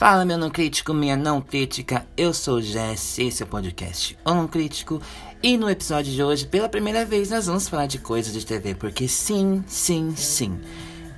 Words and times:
Fala, 0.00 0.24
meu 0.24 0.38
não 0.38 0.48
crítico, 0.48 0.94
minha 0.94 1.14
não 1.14 1.42
crítica. 1.42 2.06
Eu 2.16 2.32
sou 2.32 2.62
Jesse, 2.62 3.22
esse 3.22 3.42
é 3.42 3.44
o 3.44 3.48
podcast 3.50 4.16
O 4.24 4.32
Não 4.32 4.48
Crítico. 4.48 4.98
E 5.42 5.58
no 5.58 5.68
episódio 5.68 6.10
de 6.10 6.22
hoje, 6.22 6.46
pela 6.46 6.70
primeira 6.70 7.04
vez, 7.04 7.28
nós 7.28 7.44
vamos 7.44 7.68
falar 7.68 7.84
de 7.84 7.98
coisas 7.98 8.32
de 8.32 8.46
TV, 8.46 8.74
porque 8.74 9.06
sim, 9.06 9.62
sim, 9.66 10.14
sim. 10.16 10.58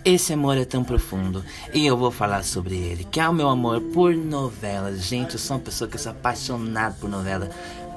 Esse 0.05 0.33
amor 0.33 0.59
é 0.59 0.65
tão 0.65 0.83
profundo 0.83 1.45
e 1.73 1.87
eu 1.87 1.97
vou 1.97 2.11
falar 2.11 2.43
sobre 2.43 2.75
ele, 2.75 3.05
que 3.05 3.21
é 3.21 3.29
o 3.29 3.33
meu 3.33 3.49
amor 3.49 3.81
por 3.81 4.17
novelas. 4.17 5.05
Gente, 5.05 5.35
eu 5.35 5.39
sou 5.39 5.59
uma 5.59 5.63
pessoa 5.63 5.89
que 5.89 5.97
sou 5.97 6.11
apaixonado 6.11 6.99
por 6.99 7.09
novela. 7.09 7.51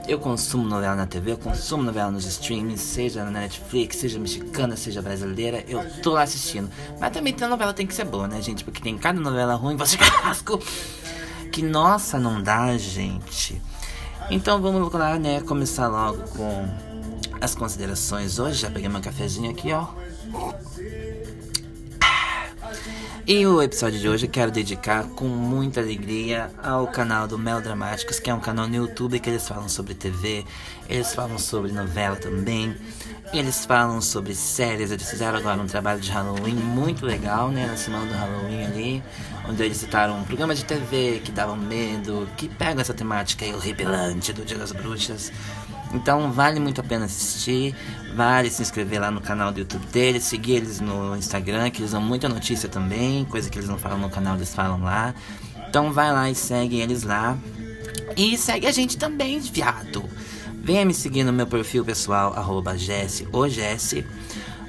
Eu 0.08 0.20
consumo 0.20 0.68
novela 0.68 0.96
na 0.96 1.08
TV, 1.08 1.32
eu 1.32 1.38
consumo 1.38 1.82
novela 1.82 2.12
nos 2.12 2.26
streamings, 2.26 2.80
seja 2.80 3.24
na 3.24 3.32
Netflix, 3.32 3.98
seja 3.98 4.20
mexicana, 4.20 4.78
seja 4.78 5.02
brasileira, 5.02 5.64
eu 5.68 5.84
tô 6.02 6.12
lá 6.12 6.22
assistindo. 6.22 6.70
Mas 7.00 7.12
também 7.12 7.36
a 7.42 7.48
novela 7.48 7.74
tem 7.74 7.88
que 7.88 7.94
ser 7.94 8.06
boa, 8.06 8.28
né, 8.28 8.40
gente? 8.40 8.64
Porque 8.64 8.82
tem 8.82 8.96
cada 8.98 9.20
novela 9.20 9.56
ruim, 9.56 9.76
você 9.78 9.98
casco. 9.98 10.60
Que 11.52 11.64
nossa, 11.64 12.20
não 12.20 12.42
dá, 12.42 12.78
gente. 12.78 13.60
Então 14.30 14.62
vamos 14.62 14.94
lá, 14.94 15.18
né? 15.18 15.42
Começar 15.42 15.88
logo 15.88 16.22
com 16.30 16.68
as 17.42 17.56
considerações 17.56 18.38
hoje. 18.38 18.62
Já 18.62 18.70
peguei 18.70 18.90
meu 18.90 19.02
cafezinho 19.02 19.50
aqui, 19.50 19.72
ó. 19.72 19.88
E 23.28 23.44
o 23.48 23.60
episódio 23.60 24.00
de 24.00 24.08
hoje 24.08 24.28
quero 24.28 24.52
dedicar 24.52 25.06
com 25.06 25.26
muita 25.26 25.80
alegria 25.80 26.52
ao 26.62 26.86
canal 26.86 27.28
do 27.28 27.40
Melodramáticos, 27.40 28.20
que 28.20 28.30
é 28.30 28.34
um 28.36 28.40
canal 28.40 28.68
no 28.68 28.76
YouTube 28.76 29.20
que 29.20 29.28
eles 29.28 29.48
falam 29.48 29.68
sobre 29.68 29.96
TV, 29.96 30.46
eles 30.88 31.12
falam 31.16 31.40
sobre 31.40 31.72
novela 31.72 32.16
também, 32.16 32.78
eles 33.34 33.66
falam 33.66 34.00
sobre 34.00 34.36
séries. 34.36 34.92
Eles 34.92 35.10
fizeram 35.10 35.40
agora 35.40 35.60
um 35.60 35.66
trabalho 35.66 36.00
de 36.00 36.12
Halloween 36.12 36.54
muito 36.54 37.04
legal, 37.04 37.50
né? 37.50 37.66
Na 37.66 37.76
semana 37.76 38.06
do 38.06 38.14
Halloween 38.14 38.64
ali, 38.64 39.04
onde 39.50 39.64
eles 39.64 39.78
citaram 39.78 40.20
um 40.20 40.24
programa 40.24 40.54
de 40.54 40.64
TV 40.64 41.20
que 41.24 41.32
dava 41.32 41.56
medo, 41.56 42.30
que 42.38 42.48
pega 42.48 42.82
essa 42.82 42.94
temática 42.94 43.44
aí 43.44 43.56
horripilante 43.56 44.34
do 44.34 44.46
Dia 44.46 44.60
das 44.60 44.72
Bruxas. 44.72 45.32
Então 45.94 46.32
vale 46.32 46.60
muito 46.60 46.82
a 46.82 46.84
pena 46.84 47.06
assistir, 47.06 47.76
vale 48.16 48.50
se 48.50 48.62
inscrever 48.62 49.00
lá 49.00 49.10
no 49.10 49.22
canal 49.22 49.52
do 49.52 49.60
YouTube 49.60 49.86
deles, 49.88 50.24
seguir 50.24 50.54
eles 50.54 50.80
no 50.80 51.16
Instagram, 51.16 51.70
que 51.70 51.82
eles 51.82 51.92
dão 51.92 52.02
muita 52.02 52.28
notícia 52.28 52.68
também, 52.68 53.26
coisa 53.26 53.50
que 53.50 53.58
eles 53.58 53.70
não 53.70 53.78
falam 53.78 54.00
no 54.00 54.10
canal, 54.10 54.36
eles 54.36 54.54
falam 54.54 54.82
lá. 54.82 55.14
Então 55.70 55.92
vai 55.92 56.12
lá 56.12 56.30
e 56.30 56.36
segue 56.36 56.80
eles 56.80 57.04
lá. 57.04 57.38
E 58.18 58.38
segue 58.38 58.68
a 58.68 58.72
gente 58.72 58.98
também, 58.98 59.40
viado. 59.40 60.04
Venha 60.54 60.86
me 60.86 60.94
seguir 60.94 61.24
no 61.24 61.34
meu 61.34 61.46
perfil 61.46 61.86
pessoal, 61.86 62.34
arroba 62.34 62.78
Jesse 62.78 63.28
ou 63.32 63.48
Jesse. 63.48 64.06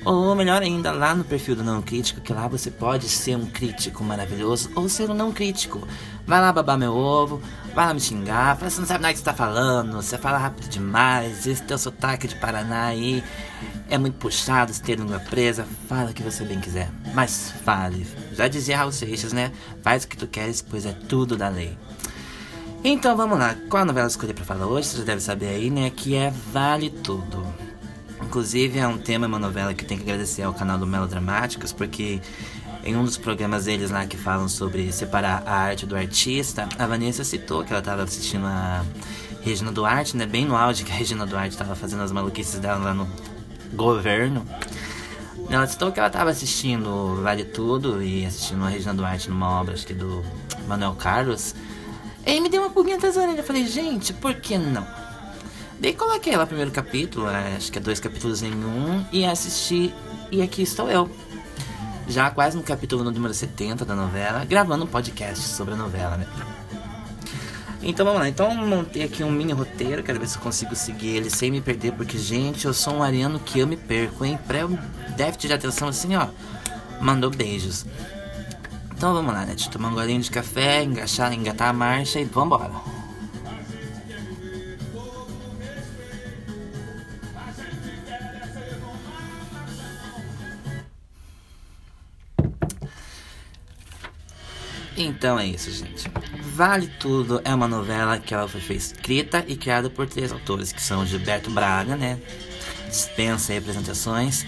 Ou 0.05 0.37
melhor 0.37 0.62
ainda, 0.62 0.92
lá 0.92 1.14
no 1.14 1.25
perfil 1.25 1.56
do 1.56 1.64
Não 1.64 1.83
Crítico, 1.83 2.20
que 2.20 2.33
lá 2.33 2.47
você 2.47 2.70
pode 2.70 3.09
ser 3.09 3.37
um 3.37 3.47
crítico 3.47 4.05
maravilhoso 4.05 4.70
ou 4.77 4.89
ser 4.89 5.11
um 5.11 5.14
não 5.14 5.33
crítico. 5.33 5.87
Vai 6.25 6.41
lá 6.41 6.53
babar 6.53 6.78
meu 6.78 6.94
ovo, 6.94 7.42
vai 7.84 7.94
me 7.94 8.00
xingar, 8.00 8.56
fala, 8.56 8.70
você 8.70 8.80
não 8.80 8.86
sabe 8.86 9.02
nada 9.02 9.12
que 9.12 9.19
você 9.19 9.24
tá 9.24 9.34
falando, 9.34 9.96
você 9.96 10.16
fala 10.16 10.38
rápido 10.38 10.69
demais, 10.69 11.46
esse 11.46 11.62
teu 11.62 11.77
sotaque 11.77 12.27
de 12.27 12.34
Paraná 12.36 12.86
aí 12.86 13.22
é 13.91 13.98
muito 13.98 14.16
puxado, 14.16 14.72
você 14.72 14.82
tem 14.82 14.94
língua 14.94 15.20
presa, 15.20 15.66
fala 15.86 16.10
o 16.10 16.14
que 16.14 16.22
você 16.22 16.42
bem 16.44 16.58
quiser. 16.58 16.91
Mas 17.14 17.52
fale. 17.64 18.06
Já 18.32 18.48
dizia 18.48 18.78
Raul 18.78 18.92
Seixas, 18.92 19.32
né? 19.32 19.52
Faz 19.82 20.04
o 20.04 20.08
que 20.08 20.16
tu 20.16 20.27
queres, 20.27 20.62
pois 20.62 20.86
é 20.86 20.92
tudo 20.92 21.36
da 21.36 21.50
lei. 21.50 21.77
Então 22.82 23.14
vamos 23.14 23.38
lá, 23.38 23.54
qual 23.69 23.82
a 23.82 23.86
novela 23.86 24.08
escolhi 24.08 24.32
pra 24.32 24.44
falar 24.44 24.66
hoje? 24.66 24.88
Você 24.88 24.98
já 24.98 25.04
deve 25.04 25.20
saber 25.20 25.48
aí, 25.48 25.70
né? 25.70 25.91
Que 25.91 26.14
é 26.16 26.32
Vale 26.52 26.88
Tudo. 26.88 27.47
Inclusive 28.22 28.78
é 28.78 28.88
um 28.88 28.97
tema, 28.97 29.27
uma 29.27 29.38
novela 29.38 29.74
que 29.74 29.84
tenho 29.84 30.00
que 30.00 30.10
agradecer 30.10 30.42
ao 30.42 30.54
canal 30.54 30.78
do 30.78 30.86
Melodramáticos, 30.86 31.72
porque 31.72 32.20
em 32.87 32.97
um 32.97 33.05
dos 33.05 33.19
programas 33.19 33.65
deles 33.65 33.91
lá 33.91 34.06
que 34.06 34.17
falam 34.17 34.48
sobre 34.48 34.92
separar 34.92 35.42
a 35.45 35.55
arte 35.55 35.84
do 35.84 35.97
artista, 35.97 36.69
a 36.79 36.87
Vanessa 36.87 37.25
citou 37.25 37.65
que 37.65 37.73
ela 37.73 37.81
estava 37.81 38.05
assistindo 38.05 38.47
a 38.47 38.84
Regina 39.43 39.72
Duarte, 39.72 40.16
né? 40.16 40.25
Bem 40.25 40.47
no 40.47 40.55
auge 40.55 40.84
que 40.84 40.93
a 40.93 40.94
Regina 40.94 41.27
Duarte 41.27 41.50
estava 41.50 41.75
fazendo 41.75 42.05
as 42.05 42.12
maluquices 42.12 42.60
dela 42.60 42.78
lá 42.78 42.94
no 42.94 43.09
governo. 43.72 44.47
Ela 45.50 45.66
citou 45.66 45.91
que 45.91 45.99
ela 45.99 46.06
estava 46.06 46.31
assistindo 46.31 47.21
Vale 47.22 47.44
Tudo 47.44 48.00
e 48.00 48.25
assistindo 48.25 48.65
a 48.65 48.69
Regina 48.69 48.94
Duarte 48.94 49.31
numa 49.31 49.60
obra, 49.60 49.75
acho 49.75 49.84
que 49.84 49.93
do 49.93 50.25
Manuel 50.69 50.94
Carlos. 50.94 51.56
E 52.25 52.31
aí 52.31 52.41
me 52.41 52.49
deu 52.49 52.62
uma 52.62 52.71
pulguinha 52.71 52.99
atrás 52.99 53.16
da 53.16 53.22
orelha. 53.22 53.41
Eu 53.41 53.44
falei, 53.44 53.66
gente, 53.66 54.12
por 54.12 54.34
que 54.34 54.56
não? 54.56 54.87
Daí 55.81 55.93
coloquei 55.93 56.37
lá 56.37 56.44
o 56.44 56.47
primeiro 56.47 56.71
capítulo, 56.71 57.28
é, 57.28 57.56
acho 57.56 57.71
que 57.72 57.78
é 57.78 57.81
dois 57.81 57.99
capítulos 57.99 58.43
em 58.44 58.55
um, 58.55 59.05
e 59.12 59.25
assisti. 59.25 59.93
E 60.31 60.41
aqui 60.41 60.62
estou 60.62 60.89
eu 60.89 61.10
já 62.06 62.31
quase 62.31 62.56
no 62.56 62.62
capítulo 62.62 63.03
número 63.05 63.34
70 63.34 63.84
da 63.84 63.94
novela, 63.94 64.44
gravando 64.44 64.84
um 64.84 64.87
podcast 64.87 65.43
sobre 65.49 65.75
a 65.75 65.77
novela, 65.77 66.17
né? 66.17 66.27
Então 67.83 68.05
vamos 68.05 68.21
lá, 68.21 68.28
então 68.28 68.55
montei 68.55 69.05
aqui 69.05 69.22
um 69.22 69.31
mini 69.31 69.53
roteiro, 69.53 70.03
quero 70.03 70.19
ver 70.19 70.27
se 70.27 70.37
eu 70.37 70.43
consigo 70.43 70.75
seguir 70.75 71.16
ele 71.16 71.31
sem 71.31 71.50
me 71.50 71.61
perder, 71.61 71.93
porque 71.93 72.19
gente, 72.19 72.65
eu 72.65 72.75
sou 72.75 72.95
um 72.95 73.03
ariano 73.03 73.39
que 73.39 73.59
eu 73.59 73.66
me 73.66 73.77
perco, 73.77 74.25
hein? 74.25 74.39
Pré 74.47 74.66
déficit 75.16 75.49
de 75.49 75.53
atenção 75.53 75.89
assim, 75.89 76.16
ó, 76.16 76.28
mandou 77.00 77.31
beijos. 77.31 77.87
Então 78.97 79.12
vamos 79.12 79.33
lá, 79.33 79.41
né? 79.41 79.49
Deixa 79.49 79.69
eu 79.69 79.72
tomar 79.72 79.89
um 79.89 79.95
golinho 79.95 80.21
de 80.21 80.31
café, 80.31 80.83
engaixar, 80.83 81.33
engatar 81.33 81.69
a 81.69 81.72
marcha 81.72 82.19
e 82.19 82.25
vambora. 82.25 82.72
Então 94.97 95.39
é 95.39 95.47
isso, 95.47 95.71
gente. 95.71 96.11
Vale 96.55 96.87
Tudo 96.99 97.41
é 97.45 97.55
uma 97.55 97.69
novela 97.69 98.19
que 98.19 98.33
ela 98.33 98.49
foi 98.49 98.77
escrita 98.77 99.45
e 99.47 99.55
criada 99.57 99.91
por 99.91 100.07
três 100.07 100.33
autores, 100.33 100.73
que 100.73 100.83
são 100.83 101.05
Gilberto 101.05 101.51
Braga, 101.51 101.97
né? 101.97 102.19
Dispensa 102.89 103.53
aí 103.53 103.59
apresentações. 103.59 104.47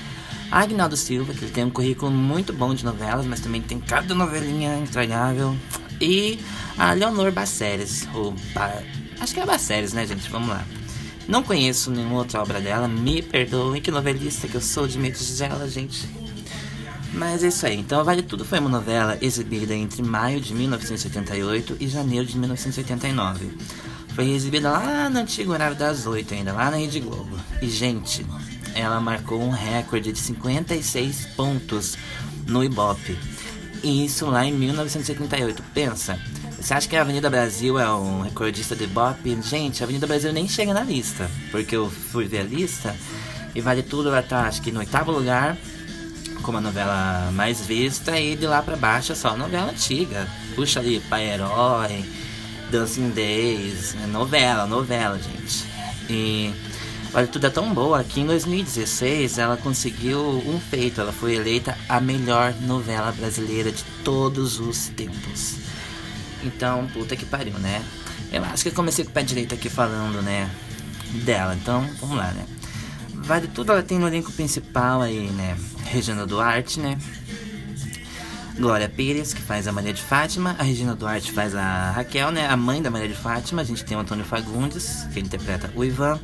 Agnaldo 0.51 0.97
Silva, 0.97 1.35
que 1.35 1.45
ele 1.45 1.53
tem 1.53 1.65
um 1.65 1.71
currículo 1.71 2.11
muito 2.11 2.53
bom 2.55 2.75
de 2.75 2.83
novelas, 2.83 3.27
mas 3.27 3.41
também 3.41 3.61
tem 3.61 3.79
cada 3.79 4.15
novelinha 4.15 4.79
intragável. 4.79 5.55
E 6.01 6.39
a 6.79 6.93
Leonor 6.93 7.31
Baceres, 7.31 8.09
ou 8.15 8.35
ba... 8.55 8.83
acho 9.21 9.35
que 9.35 9.41
é 9.41 9.45
Baceres, 9.45 9.93
né, 9.93 10.07
gente? 10.07 10.31
Vamos 10.31 10.49
lá. 10.49 10.65
Não 11.27 11.43
conheço 11.43 11.91
nenhuma 11.91 12.21
outra 12.21 12.41
obra 12.41 12.59
dela, 12.59 12.89
me 12.89 13.21
perdoem, 13.21 13.83
que 13.83 13.91
novelista 13.91 14.49
que 14.49 14.55
eu 14.55 14.63
sou 14.63 14.89
de 14.89 14.99
dela, 15.37 15.69
gente. 15.69 16.09
Mas 17.19 17.43
é 17.43 17.49
isso 17.49 17.67
aí. 17.67 17.77
Então, 17.77 18.05
Vale 18.05 18.23
Tudo 18.23 18.45
foi 18.45 18.61
uma 18.61 18.71
novela 18.71 19.19
exibida 19.21 19.75
entre 19.75 20.05
maio 20.05 20.41
de 20.41 20.55
1988 20.55 21.77
e 21.81 21.89
janeiro 21.89 22.25
de 22.25 22.39
1989. 22.39 23.51
Foi 24.15 24.31
exibida 24.31 24.71
lá 24.71 25.11
no 25.11 25.19
antigo 25.19 25.53
horário 25.53 25.77
das 25.77 26.06
8 26.06 26.34
ainda, 26.34 26.53
lá 26.53 26.71
na 26.71 26.77
Rede 26.77 27.01
Globo. 27.01 27.37
E, 27.61 27.69
gente, 27.69 28.25
ela 28.73 29.01
marcou 29.01 29.43
um 29.43 29.51
recorde 29.51 30.12
de 30.12 30.19
56 30.21 31.27
pontos 31.34 31.99
no 32.47 32.62
Ibope. 32.62 33.19
E 33.83 34.05
isso 34.05 34.27
lá 34.27 34.45
em 34.45 34.53
1978. 34.53 35.61
Pensa, 35.75 36.21
você 36.56 36.73
acha 36.73 36.89
que 36.89 36.95
a 36.95 37.00
Avenida 37.00 37.29
Brasil 37.29 37.81
é 37.81 37.93
um 37.93 38.21
recordista 38.21 38.77
de 38.77 38.85
Ibope? 38.85 39.37
Gente, 39.43 39.83
a 39.83 39.87
Avenida 39.87 40.06
Brasil 40.06 40.33
nem 40.33 40.49
chega 40.49 40.73
na 40.73 40.85
lista. 40.85 41.29
Porque 41.50 41.75
eu 41.75 41.91
fui 41.91 42.27
ver 42.27 42.39
a 42.39 42.45
lista 42.45 42.95
e 43.56 43.61
Vale 43.61 43.83
Tudo 43.83 44.09
vai 44.09 44.21
estar, 44.21 44.47
acho 44.47 44.62
que 44.62 44.71
no 44.71 44.79
oitavo 44.79 45.11
lugar 45.11 45.59
como 46.49 46.57
a 46.57 46.63
novela 46.63 47.31
mais 47.35 47.61
vista 47.61 48.19
e 48.19 48.35
de 48.35 48.47
lá 48.47 48.63
para 48.63 48.75
baixo 48.75 49.13
é 49.13 49.15
só 49.15 49.37
novela 49.37 49.71
antiga. 49.71 50.27
Puxa 50.55 50.81
ali, 50.81 50.99
Pai 50.99 51.29
Herói, 51.29 52.03
Dancing 52.71 53.11
Days, 53.11 53.95
é 54.03 54.07
novela, 54.07 54.67
novela, 54.67 55.19
gente. 55.19 55.67
E 56.09 56.51
olha, 57.13 57.27
tudo 57.27 57.49
é 57.49 57.51
tão 57.51 57.75
boa 57.75 58.03
que 58.03 58.21
em 58.21 58.27
2016 58.27 59.37
ela 59.37 59.59
conseguiu 59.59 60.43
um 60.47 60.59
feito, 60.59 61.03
ela 61.03 61.13
foi 61.13 61.35
eleita 61.35 61.77
a 61.87 62.01
melhor 62.01 62.55
novela 62.63 63.12
brasileira 63.12 63.71
de 63.71 63.85
todos 64.03 64.59
os 64.59 64.89
tempos. 64.89 65.56
Então, 66.43 66.89
puta 66.94 67.15
que 67.15 67.27
pariu, 67.27 67.59
né? 67.59 67.85
Eu 68.33 68.43
acho 68.43 68.62
que 68.65 68.71
comecei 68.71 69.05
com 69.05 69.11
o 69.11 69.15
pé 69.15 69.23
direito 69.23 69.55
aqui 69.55 69.69
falando, 69.69 70.23
né, 70.23 70.51
dela. 71.27 71.55
Então, 71.55 71.87
vamos 72.01 72.17
lá, 72.17 72.31
né? 72.31 72.47
Vale 73.29 73.47
tudo, 73.47 73.73
ela 73.73 73.83
tem 73.83 73.99
no 73.99 74.09
elenco 74.09 74.33
principal 74.33 75.03
aí, 75.03 75.29
né? 75.29 75.55
Regina 75.85 76.27
Duarte, 76.27 76.81
né? 76.81 76.99
Glória 78.57 78.89
Pires, 78.89 79.35
que 79.35 79.43
faz 79.43 79.69
a 79.69 79.73
Maria 79.73 79.93
de 79.93 80.01
Fátima. 80.01 80.57
A 80.59 80.63
Regina 80.63 80.95
Duarte 80.95 81.31
faz 81.31 81.55
a 81.55 81.91
Raquel, 81.91 82.31
né? 82.31 82.49
A 82.49 82.57
mãe 82.57 82.81
da 82.81 82.91
Maria 82.91 83.07
de 83.07 83.15
Fátima. 83.15 83.61
A 83.61 83.65
gente 83.67 83.85
tem 83.85 83.99
o 83.99 84.01
Antônio 84.01 84.25
Fagundes, 84.25 85.07
que 85.13 85.21
interpreta 85.21 85.71
o 85.77 85.85
Ivan. 85.85 86.19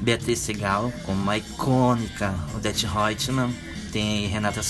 Beatriz 0.00 0.38
Segal, 0.38 0.90
como 1.04 1.22
uma 1.22 1.36
icônica 1.36 2.34
Odete 2.54 2.86
Reutemann. 2.86 3.54
Tem 3.92 4.26
Renata 4.26 4.62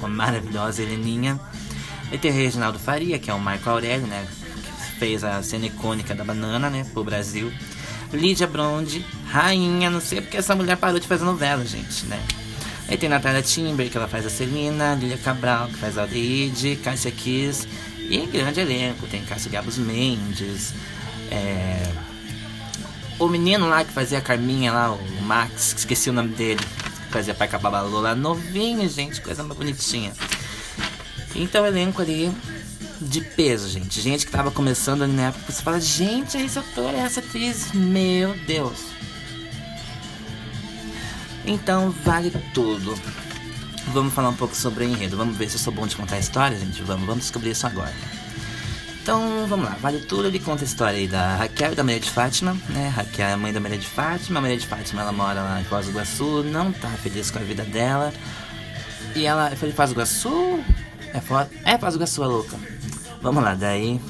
com 0.00 0.06
a 0.06 0.08
maravilhosa 0.08 0.82
Heleninha. 0.82 1.38
E 2.10 2.18
tem 2.18 2.32
Reginaldo 2.32 2.80
Faria, 2.80 3.20
que 3.20 3.30
é 3.30 3.34
o 3.34 3.38
Marco 3.38 3.70
Aurélio, 3.70 4.08
né? 4.08 4.26
Que 4.26 4.98
fez 4.98 5.22
a 5.22 5.40
cena 5.44 5.66
icônica 5.66 6.12
da 6.12 6.24
banana, 6.24 6.68
né? 6.68 6.84
Pro 6.92 7.04
Brasil. 7.04 7.52
Lídia 8.12 8.46
Bronde, 8.46 9.04
rainha, 9.26 9.88
não 9.88 10.00
sei 10.00 10.20
porque 10.20 10.36
essa 10.36 10.54
mulher 10.54 10.76
parou 10.76 10.98
de 10.98 11.06
fazer 11.06 11.24
novela, 11.24 11.64
gente, 11.64 12.06
né? 12.06 12.20
Aí 12.88 12.96
tem 12.96 13.08
Natália 13.08 13.42
Timber, 13.42 13.88
que 13.88 13.96
ela 13.96 14.08
faz 14.08 14.26
a 14.26 14.30
Celina, 14.30 14.94
Lilia 14.94 15.16
Cabral, 15.16 15.68
que 15.68 15.76
faz 15.76 15.96
a 15.96 16.02
Aldeide, 16.02 16.74
Cássia 16.82 17.10
Kiss 17.12 17.68
E 18.08 18.26
grande 18.26 18.58
elenco, 18.58 19.06
tem 19.06 19.24
Cássio 19.24 19.50
Gabos 19.50 19.78
Mendes, 19.78 20.74
é... 21.30 21.88
o 23.18 23.28
menino 23.28 23.68
lá 23.68 23.84
que 23.84 23.92
fazia 23.92 24.18
a 24.18 24.20
Carminha 24.20 24.72
lá, 24.72 24.90
o 24.90 25.22
Max, 25.22 25.74
esqueci 25.78 26.10
o 26.10 26.12
nome 26.12 26.34
dele, 26.34 26.60
fazia 27.10 27.32
Pai 27.32 27.46
Cababalô 27.46 28.00
lá, 28.00 28.14
novinho, 28.14 28.88
gente, 28.88 29.20
coisa 29.20 29.44
mais 29.44 29.56
bonitinha. 29.56 30.12
Então, 31.34 31.64
elenco 31.64 32.02
ali 32.02 32.32
de 33.00 33.20
peso, 33.20 33.68
gente. 33.68 34.00
Gente 34.00 34.26
que 34.26 34.32
tava 34.32 34.50
começando 34.50 35.02
ali 35.02 35.12
na 35.12 35.28
época, 35.28 35.52
você 35.52 35.62
fala, 35.62 35.80
gente, 35.80 36.36
esse 36.36 36.58
ator, 36.58 36.94
essa 36.94 37.20
atriz, 37.20 37.72
meu 37.72 38.34
Deus. 38.46 38.78
Então, 41.46 41.90
vale 42.04 42.30
tudo. 42.52 42.94
Vamos 43.92 44.12
falar 44.12 44.28
um 44.28 44.36
pouco 44.36 44.54
sobre 44.54 44.84
o 44.84 44.88
enredo. 44.88 45.16
Vamos 45.16 45.36
ver 45.36 45.48
se 45.48 45.56
eu 45.56 45.60
sou 45.60 45.72
bom 45.72 45.86
de 45.86 45.96
contar 45.96 46.18
história, 46.18 46.58
gente. 46.58 46.82
Vamos, 46.82 47.06
vamos 47.06 47.22
descobrir 47.22 47.50
isso 47.50 47.66
agora. 47.66 47.94
Então, 49.02 49.46
vamos 49.48 49.64
lá. 49.64 49.76
Vale 49.80 50.00
tudo. 50.00 50.26
Ele 50.26 50.38
conta 50.38 50.62
a 50.62 50.66
história 50.66 50.98
aí 50.98 51.08
da 51.08 51.36
Raquel 51.36 51.72
e 51.72 51.74
da 51.74 51.82
Maria 51.82 52.00
de 52.00 52.10
Fátima, 52.10 52.56
né? 52.68 52.88
Raquel 52.88 53.26
é 53.26 53.32
a 53.32 53.36
mãe 53.36 53.52
da 53.52 53.58
Maria 53.58 53.78
de 53.78 53.86
Fátima. 53.86 54.38
A 54.38 54.42
Maria 54.42 54.58
de 54.58 54.66
Fátima, 54.66 55.00
ela 55.00 55.12
mora 55.12 55.42
lá 55.42 55.60
em 55.60 55.64
Foz 55.64 55.86
do 55.86 55.92
Iguaçu, 55.92 56.42
não 56.44 56.70
tá 56.70 56.88
feliz 56.90 57.30
com 57.30 57.38
a 57.38 57.42
vida 57.42 57.64
dela. 57.64 58.12
E 59.16 59.24
ela... 59.24 59.50
Falei 59.56 59.74
Foz 59.74 59.90
do 59.90 59.94
Iguaçu? 59.94 60.62
É 61.12 61.20
Foz... 61.20 61.48
É 61.64 61.78
Foz 61.78 61.94
do 61.94 61.96
Iguaçu, 61.96 62.22
a 62.22 62.26
louca. 62.26 62.56
Vamos 63.22 63.42
lá, 63.42 63.54
daí... 63.54 64.00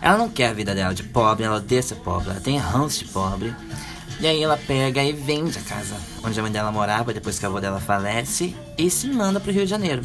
Ela 0.00 0.18
não 0.18 0.28
quer 0.28 0.48
a 0.48 0.52
vida 0.52 0.74
dela 0.74 0.92
de 0.92 1.04
pobre, 1.04 1.44
ela 1.44 1.56
odeia 1.56 1.80
ser 1.80 1.94
pobre, 1.94 2.30
ela 2.30 2.40
tem 2.40 2.58
ranço 2.58 3.04
de 3.04 3.10
pobre. 3.12 3.54
E 4.18 4.26
aí 4.26 4.42
ela 4.42 4.56
pega 4.56 5.02
e 5.02 5.12
vende 5.12 5.58
a 5.58 5.62
casa 5.62 5.94
onde 6.24 6.38
a 6.38 6.42
mãe 6.42 6.50
dela 6.50 6.72
morava 6.72 7.14
depois 7.14 7.38
que 7.38 7.46
a 7.46 7.48
avó 7.48 7.60
dela 7.60 7.80
falece 7.80 8.56
e 8.76 8.90
se 8.90 9.06
manda 9.06 9.38
pro 9.38 9.52
Rio 9.52 9.64
de 9.64 9.70
Janeiro. 9.70 10.02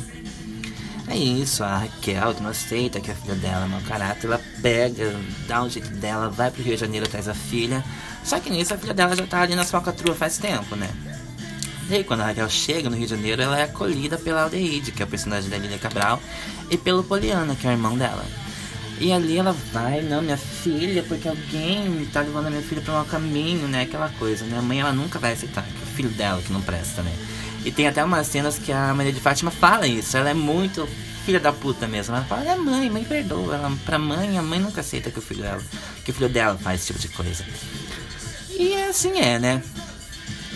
É 1.07 1.15
isso, 1.15 1.63
a 1.63 1.77
Raquel, 1.77 2.35
que 2.35 2.43
não 2.43 2.49
aceita 2.49 2.99
que 2.99 3.09
a 3.09 3.15
filha 3.15 3.35
dela 3.35 3.65
é 3.65 3.67
mau 3.67 3.81
caráter, 3.81 4.27
ela 4.27 4.41
pega, 4.61 5.15
dá 5.47 5.63
um 5.63 5.69
jeito 5.69 5.89
dela, 5.91 6.29
vai 6.29 6.51
pro 6.51 6.61
Rio 6.61 6.75
de 6.75 6.81
Janeiro 6.81 7.05
atrás 7.05 7.27
da 7.27 7.33
filha. 7.33 7.83
Só 8.23 8.39
que 8.39 8.49
nisso 8.49 8.73
a 8.73 8.77
filha 8.77 8.93
dela 8.93 9.15
já 9.15 9.25
tá 9.25 9.41
ali 9.41 9.55
nas 9.55 9.71
falcatruas 9.71 10.17
faz 10.17 10.37
tempo, 10.37 10.75
né? 10.75 10.89
E 11.89 12.03
quando 12.03 12.21
a 12.21 12.25
Raquel 12.25 12.49
chega 12.49 12.89
no 12.89 12.95
Rio 12.95 13.05
de 13.05 13.11
Janeiro, 13.11 13.41
ela 13.41 13.57
é 13.57 13.63
acolhida 13.63 14.17
pela 14.17 14.43
Aldeide, 14.43 14.91
que 14.91 15.01
é 15.01 15.05
o 15.05 15.07
personagem 15.07 15.49
da 15.49 15.57
Lília 15.57 15.77
Cabral, 15.77 16.21
e 16.69 16.77
pelo 16.77 17.03
Poliana, 17.03 17.55
que 17.55 17.65
é 17.65 17.69
o 17.69 17.73
irmão 17.73 17.97
dela. 17.97 18.25
E 18.99 19.11
ali 19.13 19.37
ela 19.37 19.55
vai, 19.71 20.01
não, 20.01 20.21
minha 20.21 20.37
filha, 20.37 21.03
porque 21.03 21.27
alguém 21.27 22.05
tá 22.11 22.21
levando 22.21 22.47
a 22.47 22.49
minha 22.49 22.63
filha 22.63 22.81
para 22.81 22.99
um 22.99 23.05
caminho, 23.05 23.67
né? 23.67 23.83
Aquela 23.83 24.09
coisa, 24.09 24.43
né? 24.45 24.57
A 24.57 24.61
mãe 24.61 24.81
ela 24.81 24.91
nunca 24.91 25.19
vai 25.19 25.33
aceitar 25.33 25.63
que 25.63 25.83
o 25.83 25.85
filho 25.85 26.09
dela 26.09 26.41
que 26.41 26.51
não 26.51 26.61
presta, 26.61 27.03
né? 27.03 27.13
E 27.63 27.71
tem 27.71 27.87
até 27.87 28.03
umas 28.03 28.27
cenas 28.27 28.57
que 28.57 28.71
a 28.71 28.93
Maria 28.93 29.13
de 29.13 29.19
Fátima 29.19 29.51
fala 29.51 29.85
isso. 29.85 30.17
Ela 30.17 30.31
é 30.31 30.33
muito 30.33 30.87
filha 31.25 31.39
da 31.39 31.51
puta 31.51 31.87
mesmo. 31.87 32.15
Ela 32.15 32.25
fala, 32.25 32.49
é 32.49 32.55
mãe, 32.55 32.89
mãe 32.89 33.03
perdoa. 33.03 33.55
Ela, 33.55 33.71
pra 33.85 33.99
mãe, 33.99 34.37
a 34.37 34.41
mãe 34.41 34.59
nunca 34.59 34.81
aceita 34.81 35.11
que 35.11 35.19
o 35.19 35.21
filho 35.21 35.43
dela, 35.43 35.61
que 36.03 36.11
o 36.11 36.13
filho 36.13 36.29
dela 36.29 36.57
faz 36.57 36.81
esse 36.81 36.87
tipo 36.87 36.99
de 36.99 37.09
coisa. 37.09 37.45
E 38.49 38.73
assim 38.83 39.19
é, 39.19 39.37
né? 39.37 39.61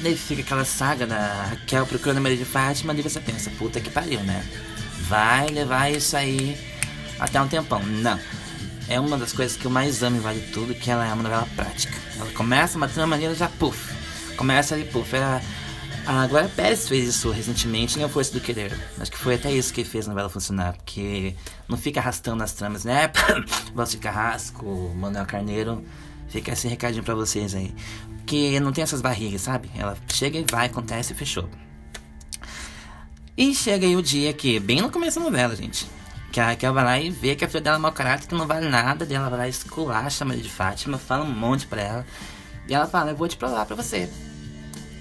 Daí 0.02 0.18
fica 0.18 0.42
aquela 0.42 0.66
saga 0.66 1.06
da 1.06 1.46
Raquel 1.50 1.86
procurando 1.86 2.18
a 2.18 2.22
Maria 2.22 2.38
de 2.38 2.46
Fátima, 2.46 2.94
e 2.94 3.02
você 3.02 3.20
pensa, 3.20 3.52
puta 3.52 3.80
que 3.80 3.90
pariu, 3.90 4.22
né? 4.22 4.44
Vai 5.08 5.48
levar 5.48 5.92
isso 5.92 6.18
aí 6.18 6.58
até 7.20 7.40
um 7.40 7.48
tempão. 7.48 7.84
Não. 7.84 8.20
É 8.88 9.00
uma 9.00 9.18
das 9.18 9.32
coisas 9.32 9.56
que 9.56 9.66
eu 9.66 9.72
mais 9.72 10.02
amo 10.02 10.18
em 10.18 10.20
Vale 10.20 10.42
Tudo, 10.52 10.74
que 10.74 10.90
ela 10.90 11.08
é 11.08 11.14
uma 11.14 11.24
novela 11.24 11.48
prática. 11.56 11.94
Ela 12.18 12.32
começa 12.32 12.78
uma 12.78 12.88
trama 12.88 13.08
maneira 13.08 13.36
já 13.36 13.48
puf. 13.48 13.94
Começa 14.36 14.74
ali, 14.74 14.86
puf. 14.86 15.16
Era, 15.16 15.42
a 16.06 16.26
Glória 16.26 16.50
Pérez 16.50 16.88
fez 16.88 17.08
isso 17.08 17.30
recentemente 17.30 18.00
em 18.00 18.04
A 18.04 18.10
Força 18.10 18.34
do 18.34 18.42
Querer. 18.42 18.76
Acho 19.00 19.12
que 19.12 19.18
foi 19.18 19.36
até 19.36 19.52
isso 19.52 19.72
que 19.72 19.84
fez 19.84 20.08
a 20.08 20.10
novela 20.10 20.30
funcionar, 20.30 20.74
porque 20.74 21.36
não 21.70 21.78
fica 21.78 22.00
arrastando 22.00 22.44
as 22.44 22.54
tramas, 22.54 22.84
né? 22.84 23.12
Valci 23.76 23.98
Carrasco, 23.98 24.66
Manuel 24.96 25.28
Carneiro. 25.28 25.86
Fica 26.28 26.54
esse 26.54 26.68
recadinho 26.68 27.04
pra 27.04 27.14
vocês 27.14 27.54
aí. 27.54 27.74
Porque 28.22 28.60
não 28.60 28.72
tem 28.72 28.82
essas 28.82 29.02
barrigas, 29.02 29.42
sabe? 29.42 29.70
Ela 29.76 29.98
chega 30.08 30.40
e 30.40 30.46
vai, 30.50 30.68
acontece 30.68 31.12
e 31.12 31.16
fechou. 31.16 31.50
E 33.38 33.54
chega 33.54 33.86
aí 33.86 33.96
o 33.96 34.02
dia 34.02 34.32
que, 34.32 34.60
bem 34.60 34.82
no 34.82 34.90
começo 34.90 35.20
da 35.20 35.26
novela, 35.26 35.56
gente, 35.56 35.86
que 36.32 36.40
a 36.40 36.46
Raquel 36.46 36.74
vai 36.74 36.84
lá 36.84 37.00
e 37.00 37.10
vê 37.10 37.36
que 37.36 37.44
a 37.44 37.48
filha 37.48 37.62
dela 37.62 37.78
é 37.78 37.80
mau 37.80 37.92
caráter, 37.92 38.28
que 38.28 38.36
não 38.36 38.48
vale 38.48 38.70
nada. 38.70 39.06
Daí 39.06 39.16
ela 39.16 39.30
vai 39.30 39.40
lá 39.40 39.48
e 39.48 39.50
esculacha 39.50 40.24
a 40.24 40.28
Maria 40.28 40.44
de 40.44 40.50
Fátima, 40.50 40.98
fala 40.98 41.26
um 41.26 41.32
monte 41.32 41.68
pra 41.68 41.82
ela. 41.82 42.06
E 42.70 42.74
ela 42.74 42.88
fala, 42.88 43.12
eu 43.12 43.16
vou 43.18 43.28
te 43.28 43.36
provar 43.36 43.66
pra 43.66 43.76
você. 43.76 44.10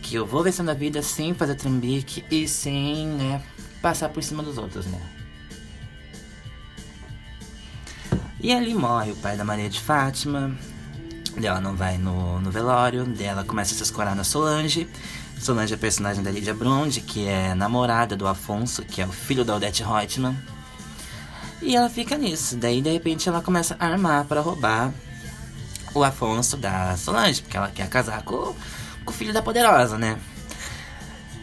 Que 0.02 0.16
eu 0.16 0.26
vou 0.26 0.42
vencendo 0.42 0.70
a 0.70 0.74
vida 0.74 1.02
sem 1.02 1.34
fazer 1.34 1.54
trambique 1.54 2.24
e 2.30 2.48
sem, 2.48 3.06
né, 3.06 3.42
passar 3.80 4.08
por 4.08 4.22
cima 4.22 4.42
dos 4.42 4.58
outros, 4.58 4.86
né. 4.86 5.00
E 8.40 8.52
ali 8.52 8.74
morre 8.74 9.12
o 9.12 9.16
pai 9.16 9.36
da 9.36 9.44
Maria 9.44 9.68
de 9.68 9.78
Fátima. 9.78 10.56
Ela 11.36 11.60
não 11.60 11.74
vai 11.74 11.98
no, 11.98 12.40
no 12.40 12.50
velório. 12.50 13.04
Dela 13.04 13.44
começa 13.44 13.74
a 13.74 13.76
se 13.76 13.82
escorar 13.82 14.14
na 14.14 14.24
Solange. 14.24 14.88
Solange 15.38 15.72
é 15.72 15.76
personagem 15.76 16.22
da 16.22 16.30
Lídia 16.30 16.52
Bronde, 16.52 17.00
que 17.00 17.26
é 17.26 17.54
namorada 17.54 18.16
do 18.16 18.26
Afonso, 18.26 18.82
que 18.82 19.00
é 19.00 19.06
o 19.06 19.12
filho 19.12 19.44
da 19.44 19.56
Odette 19.56 19.82
Reutemann. 19.82 20.36
E 21.62 21.74
ela 21.74 21.88
fica 21.88 22.16
nisso. 22.16 22.56
Daí, 22.56 22.82
de 22.82 22.90
repente, 22.90 23.28
ela 23.28 23.40
começa 23.40 23.76
a 23.78 23.86
armar 23.86 24.24
para 24.26 24.40
roubar 24.40 24.92
o 25.94 26.04
Afonso 26.04 26.56
da 26.56 26.96
Solange, 26.96 27.42
porque 27.42 27.56
ela 27.56 27.68
quer 27.68 27.88
casar 27.88 28.22
com, 28.22 28.54
com 29.04 29.10
o 29.10 29.14
filho 29.14 29.32
da 29.32 29.40
poderosa, 29.40 29.96
né? 29.96 30.18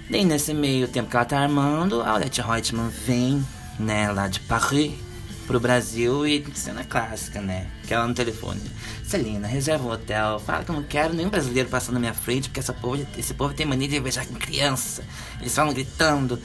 Daí, 0.10 0.24
nesse 0.24 0.54
meio 0.54 0.88
tempo 0.88 1.10
que 1.10 1.16
ela 1.16 1.26
tá 1.26 1.40
armando, 1.40 2.02
a 2.02 2.16
Odette 2.16 2.42
Reutemann 2.42 2.90
vem, 2.90 3.46
né, 3.80 4.12
lá 4.12 4.28
de 4.28 4.40
Paris 4.42 5.07
pro 5.48 5.60
Brasil 5.60 6.28
e 6.28 6.46
cena 6.54 6.84
clássica, 6.84 7.42
né? 7.42 7.68
Que 7.88 7.94
ela 7.94 8.06
no 8.06 8.14
telefone. 8.14 8.62
Celina, 9.04 9.48
reserva 9.48 9.88
um 9.88 9.92
hotel. 9.92 10.40
Fala 10.40 10.64
que 10.64 10.70
eu 10.70 10.76
não 10.76 10.84
quero 10.84 11.14
nenhum 11.14 11.30
brasileiro 11.30 11.70
passando 11.70 11.94
na 11.94 12.02
minha 12.02 12.14
frente, 12.14 12.50
porque 12.50 12.60
essa 12.60 12.74
povo, 12.74 13.08
esse 13.18 13.34
povo 13.34 13.54
tem 13.54 13.66
mania 13.66 13.88
de 13.88 14.00
beijar 14.00 14.28
com 14.28 14.36
criança. 14.36 15.04
Eles 15.40 15.56
falam 15.56 15.74
gritando 15.74 16.40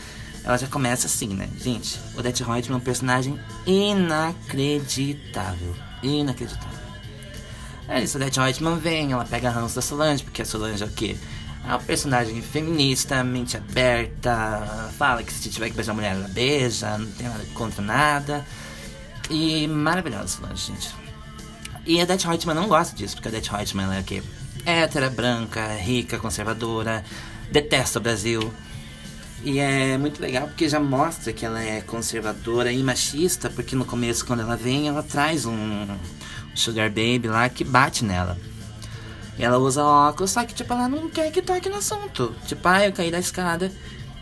ela 0.45 0.57
já 0.57 0.67
começa 0.67 1.07
assim, 1.07 1.29
né? 1.29 1.49
Gente, 1.59 2.01
Odette 2.17 2.43
Reutemann 2.43 2.79
é 2.79 2.81
um 2.81 2.85
personagem 2.85 3.39
inacreditável. 3.65 5.73
Inacreditável. 6.03 6.83
É 7.89 8.03
isso, 8.03 8.17
Odette 8.17 8.41
Reutemann 8.41 8.77
vem, 8.77 9.13
ela 9.13 9.25
pega 9.25 9.49
a 9.49 9.53
ranço 9.53 9.77
da 9.77 9.83
Solange, 9.83 10.25
porque 10.25 10.43
a 10.43 10.45
Solange 10.45 10.83
é 10.83 10.87
o 10.87 10.91
quê? 10.91 11.17
É 11.65 11.69
uma 11.69 11.79
personagem 11.79 12.43
feminista, 12.43 13.23
mente 13.23 13.57
aberta, 13.57 14.91
fala 14.99 15.23
que 15.23 15.33
se 15.33 15.49
tiver 15.49 15.71
que 15.71 15.77
beijar 15.77 15.93
a 15.93 15.95
mulher, 15.95 16.17
ela 16.17 16.27
beija, 16.27 16.99
não 16.99 17.07
tem 17.13 17.29
nada 17.29 17.45
contra 17.55 17.81
nada. 17.81 18.45
E 19.31 19.67
maravilhosa 19.69 20.41
gente. 20.55 20.95
E 21.87 22.01
a 22.01 22.05
Odette 22.05 22.27
Reutemann 22.27 22.55
não 22.55 22.69
gosta 22.69 22.95
disso, 22.95 23.17
porque 23.17 23.29
a 23.29 23.57
Reutemann 23.57 23.87
ela 23.87 23.97
é 23.97 24.01
o 24.01 24.05
quê? 24.05 24.23
Hétera, 24.65 25.11
branca, 25.11 25.75
rica, 25.75 26.19
conservadora, 26.19 27.05
detesta 27.51 27.99
o 27.99 28.03
Brasil 28.03 28.53
e 29.45 29.59
é 29.59 29.99
muito 29.99 30.21
legal 30.21 30.47
porque 30.47 30.69
já 30.69 30.79
mostra 30.79 31.33
que 31.33 31.45
ela 31.45 31.61
é 31.61 31.81
conservadora 31.81 32.71
e 32.71 32.81
machista, 32.83 33.51
porque 33.51 33.75
no 33.75 33.85
começo, 33.85 34.25
quando 34.25 34.41
ela 34.41 34.57
vem, 34.57 34.87
ela 34.87 35.03
traz 35.03 35.45
um 35.45 35.89
Sugar 36.55 36.89
Baby 36.89 37.27
lá 37.27 37.49
que 37.49 37.65
bate 37.65 38.05
nela. 38.05 38.39
E 39.37 39.43
ela 39.43 39.59
usa 39.59 39.83
óculos, 39.83 40.31
só 40.31 40.45
que 40.45 40.55
tipo, 40.55 40.73
ela 40.73 40.89
não 40.89 41.09
quer 41.09 41.33
que 41.33 41.43
toque 41.43 41.69
no 41.69 41.77
assunto. 41.77 42.33
Tipo, 42.47 42.69
ah, 42.69 42.87
eu 42.87 42.93
caí 42.93 43.11
da 43.11 43.19
escada 43.19 43.73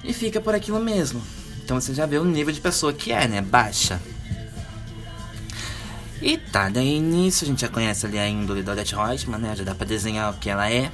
e 0.02 0.14
fica 0.14 0.40
por 0.40 0.54
aquilo 0.54 0.80
mesmo. 0.80 1.20
Então 1.62 1.78
você 1.78 1.92
já 1.92 2.06
vê 2.06 2.16
o 2.16 2.24
nível 2.24 2.54
de 2.54 2.60
pessoa 2.60 2.92
que 2.92 3.12
é, 3.12 3.28
né? 3.28 3.42
Baixa. 3.42 4.00
E 6.20 6.36
tá, 6.36 6.68
daí 6.68 7.00
nisso 7.00 7.44
a 7.44 7.46
gente 7.46 7.62
já 7.62 7.68
conhece 7.68 8.04
ali 8.04 8.18
a 8.18 8.28
índole 8.28 8.62
da 8.62 8.72
Odette 8.72 8.94
Reutemann, 8.94 9.40
né? 9.40 9.56
Já 9.56 9.64
dá 9.64 9.74
pra 9.74 9.86
desenhar 9.86 10.30
o 10.30 10.36
que 10.36 10.50
ela 10.50 10.70
é. 10.70 10.92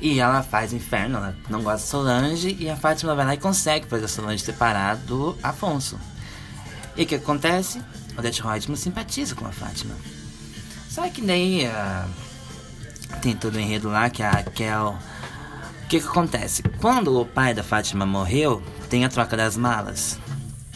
E 0.00 0.18
ela 0.18 0.42
faz 0.42 0.72
inferno, 0.72 1.18
ela 1.18 1.36
não 1.48 1.62
gosta 1.62 1.82
de 1.82 1.90
Solange. 1.90 2.56
E 2.58 2.68
a 2.68 2.76
Fátima 2.76 3.14
vai 3.14 3.26
lá 3.26 3.34
e 3.34 3.38
consegue 3.38 3.86
fazer 3.86 4.06
a 4.06 4.08
Solange 4.08 4.42
separar 4.42 4.96
do 4.96 5.36
Afonso. 5.42 5.98
E 6.96 7.02
o 7.02 7.06
que 7.06 7.14
acontece? 7.14 7.80
Odette 8.16 8.42
Reutemann 8.42 8.76
simpatiza 8.76 9.34
com 9.34 9.46
a 9.46 9.52
Fátima. 9.52 9.94
Só 10.88 11.08
que 11.08 11.20
daí 11.20 11.66
uh, 11.66 13.18
tem 13.20 13.36
todo 13.36 13.56
o 13.56 13.60
enredo 13.60 13.88
lá 13.88 14.08
que 14.08 14.22
a 14.22 14.30
Raquel. 14.30 14.98
O 15.84 15.88
que, 15.88 16.00
que 16.00 16.06
acontece? 16.06 16.62
Quando 16.80 17.20
o 17.20 17.26
pai 17.26 17.52
da 17.52 17.62
Fátima 17.62 18.06
morreu, 18.06 18.62
tem 18.88 19.04
a 19.04 19.08
troca 19.10 19.36
das 19.36 19.58
malas. 19.58 20.18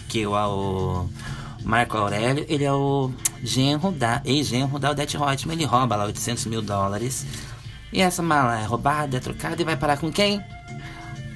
Que 0.09 0.27
o, 0.27 0.33
o 0.35 1.11
Marco 1.67 1.97
Aurélio, 1.97 2.47
ele 2.49 2.63
é 2.63 2.73
o 2.73 3.11
genro 3.43 3.91
da, 3.91 4.23
ex-genro 4.25 4.79
da 4.79 4.93
Odette 4.93 5.17
Reutemann. 5.17 5.57
Ele 5.57 5.65
rouba 5.65 5.97
lá 5.97 6.05
800 6.05 6.47
mil 6.47 6.63
dólares 6.63 7.27
e 7.93 8.01
essa 8.01 8.23
mala 8.23 8.61
é 8.61 8.65
roubada, 8.65 9.17
é 9.17 9.21
trocada 9.21 9.61
e 9.61 9.65
vai 9.65 9.77
parar 9.77 9.97
com 9.97 10.13
quem? 10.13 10.41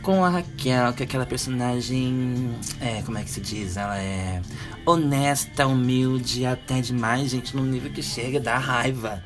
Com 0.03 0.25
a 0.25 0.29
Raquel, 0.29 0.93
que 0.93 1.03
é 1.03 1.05
aquela 1.05 1.27
personagem. 1.27 2.55
É, 2.81 3.03
como 3.03 3.19
é 3.19 3.25
que 3.25 3.31
se 3.31 3.41
diz? 3.41 3.77
Ela 3.77 3.99
é 3.99 4.41
honesta, 4.87 5.67
humilde, 5.67 6.47
até 6.47 6.81
demais, 6.81 7.33
gente, 7.33 7.57
num 7.57 7.65
nível 7.65 7.91
que 7.91 8.01
chega 8.01 8.39
da 8.39 8.57
raiva. 8.57 9.21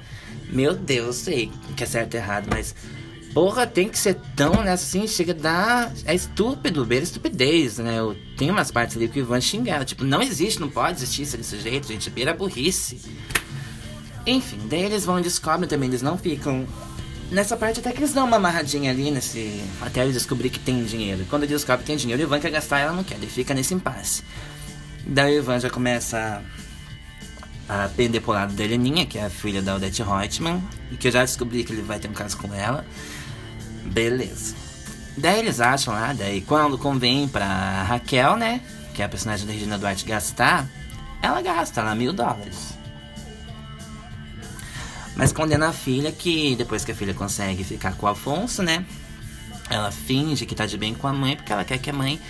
Meu 0.49 0.75
Deus, 0.75 1.16
sei 1.16 1.52
que 1.76 1.84
é 1.84 1.87
certo 1.87 2.14
e 2.14 2.16
errado, 2.16 2.49
mas 2.50 2.75
porra, 3.34 3.66
tem 3.66 3.88
que 3.88 3.98
ser 3.98 4.14
tão, 4.36 4.62
né, 4.62 4.72
assim, 4.72 5.06
chega 5.08 5.32
a 5.32 5.34
dar... 5.34 5.92
É 6.06 6.14
estúpido, 6.14 6.84
beira 6.86 7.04
estupidez, 7.04 7.78
né? 7.78 7.98
Eu, 7.98 8.16
tem 8.38 8.48
umas 8.50 8.70
partes 8.70 8.96
ali 8.96 9.08
que 9.08 9.18
o 9.18 9.22
Ivan 9.22 9.40
xingava, 9.40 9.84
tipo, 9.84 10.04
não 10.04 10.22
existe, 10.22 10.60
não 10.60 10.70
pode 10.70 10.98
existir 10.98 11.22
isso 11.22 11.36
desse 11.36 11.58
jeito, 11.58 11.88
gente, 11.88 12.08
beira 12.08 12.32
burrice. 12.32 13.00
Enfim, 14.24 14.58
daí 14.70 14.84
eles 14.84 15.04
vão 15.04 15.18
e 15.18 15.22
descobrem 15.22 15.68
também, 15.68 15.88
eles 15.88 16.00
não 16.00 16.16
ficam... 16.16 16.64
Nessa 17.30 17.56
parte 17.56 17.80
até 17.80 17.90
que 17.90 17.98
eles 17.98 18.12
dão 18.12 18.26
uma 18.26 18.36
amarradinha 18.36 18.90
ali 18.90 19.10
nesse... 19.10 19.60
Até 19.80 20.02
eles 20.02 20.14
descobrir 20.14 20.50
que 20.50 20.60
tem 20.60 20.84
dinheiro. 20.84 21.26
Quando 21.28 21.42
eles 21.42 21.54
descobrem 21.54 21.80
que 21.80 21.86
tem 21.86 21.96
dinheiro, 21.96 22.22
o 22.22 22.26
Ivan 22.26 22.38
quer 22.38 22.50
gastar 22.50 22.78
ela 22.78 22.92
não 22.92 23.02
quer, 23.02 23.16
ele 23.16 23.26
fica 23.26 23.52
nesse 23.52 23.74
impasse. 23.74 24.22
Daí 25.04 25.36
o 25.36 25.38
Ivan 25.38 25.58
já 25.58 25.68
começa 25.68 26.40
a 27.68 27.88
pender 27.96 28.20
pro 28.20 28.32
lado 28.32 28.54
da 28.54 28.62
Heleninha, 28.62 29.06
que 29.06 29.18
é 29.18 29.24
a 29.24 29.30
filha 29.30 29.60
da 29.60 29.74
Odette 29.74 30.02
Reutemann, 30.02 30.62
e 30.92 30.96
que 30.96 31.08
eu 31.08 31.12
já 31.12 31.22
descobri 31.22 31.64
que 31.64 31.72
ele 31.72 31.82
vai 31.82 31.98
ter 31.98 32.08
um 32.08 32.12
caso 32.12 32.36
com 32.36 32.54
ela. 32.54 32.86
Beleza. 33.84 34.54
Daí 35.16 35.38
eles 35.38 35.60
acham 35.60 35.94
lá, 35.94 36.12
daí 36.12 36.40
quando 36.40 36.76
convém 36.76 37.28
pra 37.28 37.84
Raquel, 37.84 38.36
né, 38.36 38.60
que 38.92 39.02
é 39.02 39.04
a 39.04 39.08
personagem 39.08 39.46
da 39.46 39.52
Regina 39.52 39.78
Duarte, 39.78 40.04
gastar, 40.04 40.68
ela 41.22 41.40
gasta 41.40 41.82
lá 41.82 41.94
mil 41.94 42.12
dólares. 42.12 42.74
Mas 45.14 45.32
condena 45.32 45.68
a 45.68 45.72
filha 45.72 46.10
que, 46.10 46.56
depois 46.56 46.84
que 46.84 46.90
a 46.90 46.94
filha 46.94 47.14
consegue 47.14 47.62
ficar 47.62 47.94
com 47.94 48.06
o 48.06 48.08
Afonso, 48.08 48.62
né, 48.62 48.84
ela 49.70 49.92
finge 49.92 50.44
que 50.46 50.54
tá 50.54 50.66
de 50.66 50.76
bem 50.76 50.94
com 50.94 51.06
a 51.06 51.12
mãe, 51.12 51.36
porque 51.36 51.52
ela 51.52 51.64
quer 51.64 51.78
que 51.78 51.90
a 51.90 51.92
mãe 51.92 52.20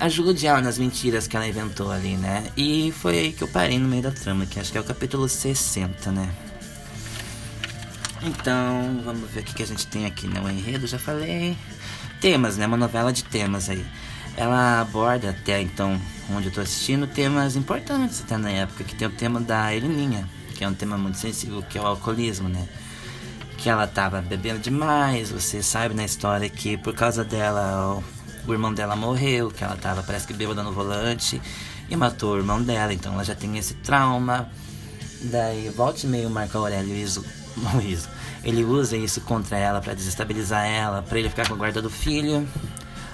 ajude 0.00 0.46
ela 0.46 0.60
nas 0.60 0.78
mentiras 0.78 1.28
que 1.28 1.36
ela 1.36 1.46
inventou 1.46 1.92
ali, 1.92 2.16
né? 2.16 2.44
E 2.56 2.92
foi 2.92 3.18
aí 3.18 3.32
que 3.32 3.42
eu 3.42 3.48
parei 3.48 3.78
no 3.78 3.88
meio 3.88 4.02
da 4.02 4.10
trama, 4.10 4.44
que 4.46 4.58
acho 4.58 4.72
que 4.72 4.76
é 4.76 4.80
o 4.80 4.84
capítulo 4.84 5.28
60, 5.28 6.10
né? 6.10 6.28
Então, 8.24 9.00
vamos 9.04 9.28
ver 9.30 9.40
o 9.40 9.42
que, 9.42 9.62
a 9.62 9.66
gente 9.66 9.86
tem 9.88 10.06
aqui, 10.06 10.28
né? 10.28 10.40
O 10.40 10.48
enredo, 10.48 10.86
já 10.86 10.98
falei. 10.98 11.56
Temas, 12.20 12.56
né? 12.56 12.66
Uma 12.66 12.76
novela 12.76 13.12
de 13.12 13.24
temas 13.24 13.68
aí. 13.68 13.84
Ela 14.36 14.80
aborda 14.80 15.30
até 15.30 15.60
então, 15.60 16.00
onde 16.30 16.46
eu 16.46 16.52
tô 16.52 16.60
assistindo, 16.60 17.06
temas 17.06 17.56
importantes 17.56 18.22
até 18.22 18.36
na 18.36 18.50
época, 18.50 18.84
que 18.84 18.94
tem 18.94 19.08
o 19.08 19.10
tema 19.10 19.40
da 19.40 19.74
Elininha, 19.74 20.26
que 20.56 20.64
é 20.64 20.68
um 20.68 20.72
tema 20.72 20.96
muito 20.96 21.18
sensível, 21.18 21.62
que 21.62 21.76
é 21.76 21.82
o 21.82 21.86
alcoolismo, 21.86 22.48
né? 22.48 22.66
Que 23.58 23.68
ela 23.68 23.86
tava 23.86 24.22
bebendo 24.22 24.60
demais, 24.60 25.30
você 25.30 25.62
sabe 25.62 25.94
na 25.94 26.04
história 26.04 26.48
que 26.48 26.76
por 26.78 26.94
causa 26.94 27.24
dela 27.24 28.02
o 28.46 28.52
irmão 28.52 28.72
dela 28.72 28.96
morreu, 28.96 29.50
que 29.50 29.62
ela 29.62 29.76
tava, 29.76 30.02
parece 30.02 30.26
que 30.26 30.32
bêbada 30.32 30.62
no 30.62 30.72
volante, 30.72 31.42
e 31.90 31.96
matou 31.96 32.34
o 32.34 32.38
irmão 32.38 32.62
dela, 32.62 32.94
então 32.94 33.12
ela 33.12 33.24
já 33.24 33.34
tem 33.34 33.58
esse 33.58 33.74
trauma. 33.74 34.48
Daí, 35.24 35.68
volte 35.68 36.06
meio 36.06 36.30
Marco 36.30 36.56
Aurélio 36.56 36.96
Luiz, 37.74 38.08
ele 38.44 38.64
usa 38.64 38.96
isso 38.96 39.20
contra 39.22 39.56
ela 39.56 39.80
para 39.80 39.94
desestabilizar 39.94 40.66
ela, 40.66 41.02
para 41.02 41.18
ele 41.18 41.28
ficar 41.28 41.46
com 41.46 41.54
a 41.54 41.56
guarda 41.56 41.82
do 41.82 41.90
filho. 41.90 42.46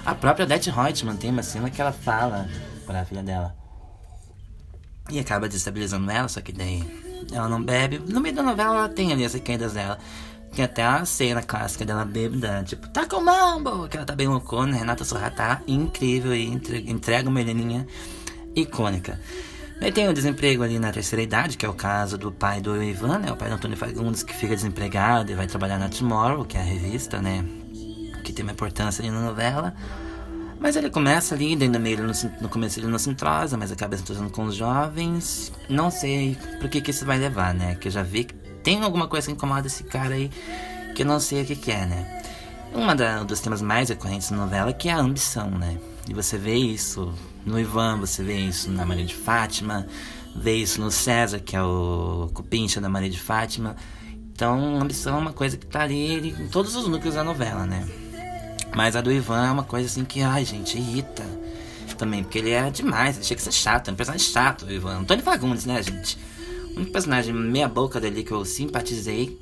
A 0.05 0.15
própria 0.15 0.45
Odette 0.45 0.69
Reutemann 0.69 1.17
tem 1.17 1.29
uma 1.29 1.43
cena 1.43 1.69
que 1.69 1.81
ela 1.81 1.91
fala 1.91 2.49
para 2.85 3.01
a 3.01 3.05
filha 3.05 3.21
dela. 3.21 3.55
E 5.09 5.19
acaba 5.19 5.47
desestabilizando 5.47 6.09
ela, 6.09 6.27
só 6.27 6.39
que 6.41 6.51
daí 6.51 6.83
ela 7.31 7.49
não 7.49 7.61
bebe. 7.61 7.99
No 7.99 8.21
meio 8.21 8.35
da 8.35 8.43
novela 8.43 8.77
ela 8.77 8.89
tem 8.89 9.11
ali 9.11 9.25
as 9.25 9.33
recaídas 9.33 9.73
dela. 9.73 9.97
Tem 10.55 10.65
até 10.65 10.83
a 10.83 11.05
cena 11.05 11.43
clássica 11.43 11.85
dela 11.85 12.03
bêbada, 12.03 12.63
tipo, 12.63 12.87
tá 12.89 13.05
com 13.05 13.21
mambo, 13.21 13.87
que 13.87 13.97
ela 13.97 14.05
tá 14.05 14.15
bem 14.15 14.27
loucona, 14.27 14.75
Renata 14.75 15.05
Sorra 15.05 15.29
tá 15.29 15.61
incrível 15.67 16.33
e 16.33 16.47
entrega 16.47 17.29
uma 17.29 17.39
menininha 17.39 17.85
icônica. 18.55 19.19
Daí 19.79 19.93
tem 19.93 20.09
o 20.09 20.13
desemprego 20.13 20.61
ali 20.61 20.77
na 20.77 20.91
terceira 20.91 21.23
idade, 21.23 21.57
que 21.57 21.65
é 21.65 21.69
o 21.69 21.73
caso 21.73 22.17
do 22.17 22.31
pai 22.31 22.59
do 22.59 22.83
Ivan, 22.83 23.19
né? 23.19 23.31
O 23.31 23.37
pai 23.37 23.47
do 23.47 23.55
Antônio 23.55 23.77
Fagundes, 23.77 24.23
que 24.23 24.33
fica 24.33 24.53
desempregado 24.53 25.31
e 25.31 25.35
vai 25.35 25.47
trabalhar 25.47 25.77
na 25.77 25.87
Tomorrow, 25.87 26.43
que 26.43 26.57
é 26.57 26.59
a 26.59 26.63
revista, 26.63 27.21
né? 27.21 27.45
Que 28.23 28.33
tem 28.33 28.43
uma 28.43 28.51
importância 28.51 29.01
ali 29.01 29.09
na 29.09 29.21
novela. 29.21 29.73
Mas 30.59 30.75
ele 30.75 30.89
começa 30.89 31.33
ali, 31.33 31.55
dentro 31.55 31.79
meio 31.79 32.03
no, 32.41 32.49
começo 32.49 32.77
ele 32.77 32.87
não 32.87 32.99
se 32.99 33.09
entrosa, 33.09 33.55
mas 33.55 33.71
acaba 33.71 33.95
se 33.95 34.03
entrosando 34.03 34.29
com 34.29 34.43
os 34.43 34.55
jovens. 34.55 35.53
Não 35.69 35.89
sei 35.89 36.37
por 36.59 36.69
que, 36.69 36.81
que 36.81 36.91
isso 36.91 37.05
vai 37.05 37.17
levar, 37.17 37.53
né? 37.53 37.75
Que 37.75 37.87
eu 37.87 37.91
já 37.91 38.03
vi 38.03 38.25
que 38.25 38.33
tem 38.61 38.83
alguma 38.83 39.07
coisa 39.07 39.27
que 39.27 39.33
incomoda 39.33 39.67
esse 39.67 39.85
cara 39.85 40.15
aí 40.15 40.29
que 40.93 41.03
eu 41.03 41.05
não 41.05 41.21
sei 41.21 41.43
o 41.43 41.45
que, 41.45 41.55
que 41.55 41.71
é, 41.71 41.85
né? 41.85 42.21
Um 42.75 43.25
dos 43.25 43.39
temas 43.39 43.61
mais 43.61 43.87
recorrentes 43.87 44.29
na 44.31 44.37
novela 44.37 44.73
que 44.73 44.89
é 44.89 44.91
a 44.91 44.99
ambição, 44.99 45.49
né? 45.49 45.77
E 46.09 46.13
você 46.13 46.37
vê 46.37 46.55
isso 46.55 47.13
no 47.45 47.59
Ivan, 47.59 47.99
você 47.99 48.23
vê 48.23 48.37
isso 48.37 48.69
na 48.71 48.85
Maria 48.85 49.05
de 49.05 49.15
Fátima, 49.15 49.87
vê 50.35 50.55
isso 50.55 50.79
no 50.81 50.91
César, 50.91 51.39
que 51.39 51.55
é 51.55 51.63
o 51.63 52.29
cupincha 52.33 52.79
da 52.79 52.89
Maria 52.89 53.09
de 53.09 53.19
Fátima. 53.19 53.75
Então, 54.33 54.79
ambição 54.79 55.15
é 55.15 55.19
uma 55.19 55.33
coisa 55.33 55.57
que 55.57 55.65
tá 55.65 55.81
ali 55.81 56.29
em 56.29 56.47
todos 56.47 56.75
os 56.75 56.87
núcleos 56.87 57.15
da 57.15 57.23
novela, 57.23 57.65
né? 57.65 57.87
Mas 58.75 58.95
a 58.95 59.01
do 59.01 59.11
Ivan 59.11 59.47
é 59.47 59.51
uma 59.51 59.63
coisa 59.63 59.87
assim 59.87 60.05
que, 60.05 60.21
ai, 60.21 60.45
gente, 60.45 60.77
irrita 60.77 61.25
também, 61.97 62.23
porque 62.23 62.37
ele 62.37 62.51
é 62.51 62.69
demais, 62.69 63.17
ele 63.17 63.25
chega 63.25 63.41
a 63.41 63.43
ser 63.43 63.51
chato, 63.51 63.89
é 63.89 63.91
um 63.91 63.95
personagem 63.95 64.25
chato, 64.25 64.65
o 64.65 64.71
Ivan. 64.71 64.99
Antônio 64.99 65.23
Fagundes, 65.23 65.65
né, 65.65 65.83
gente? 65.83 66.17
Único 66.75 66.91
personagem 66.93 67.33
meia-boca 67.33 67.99
dele 67.99 68.23
que 68.23 68.31
eu 68.31 68.45
simpatizei 68.45 69.37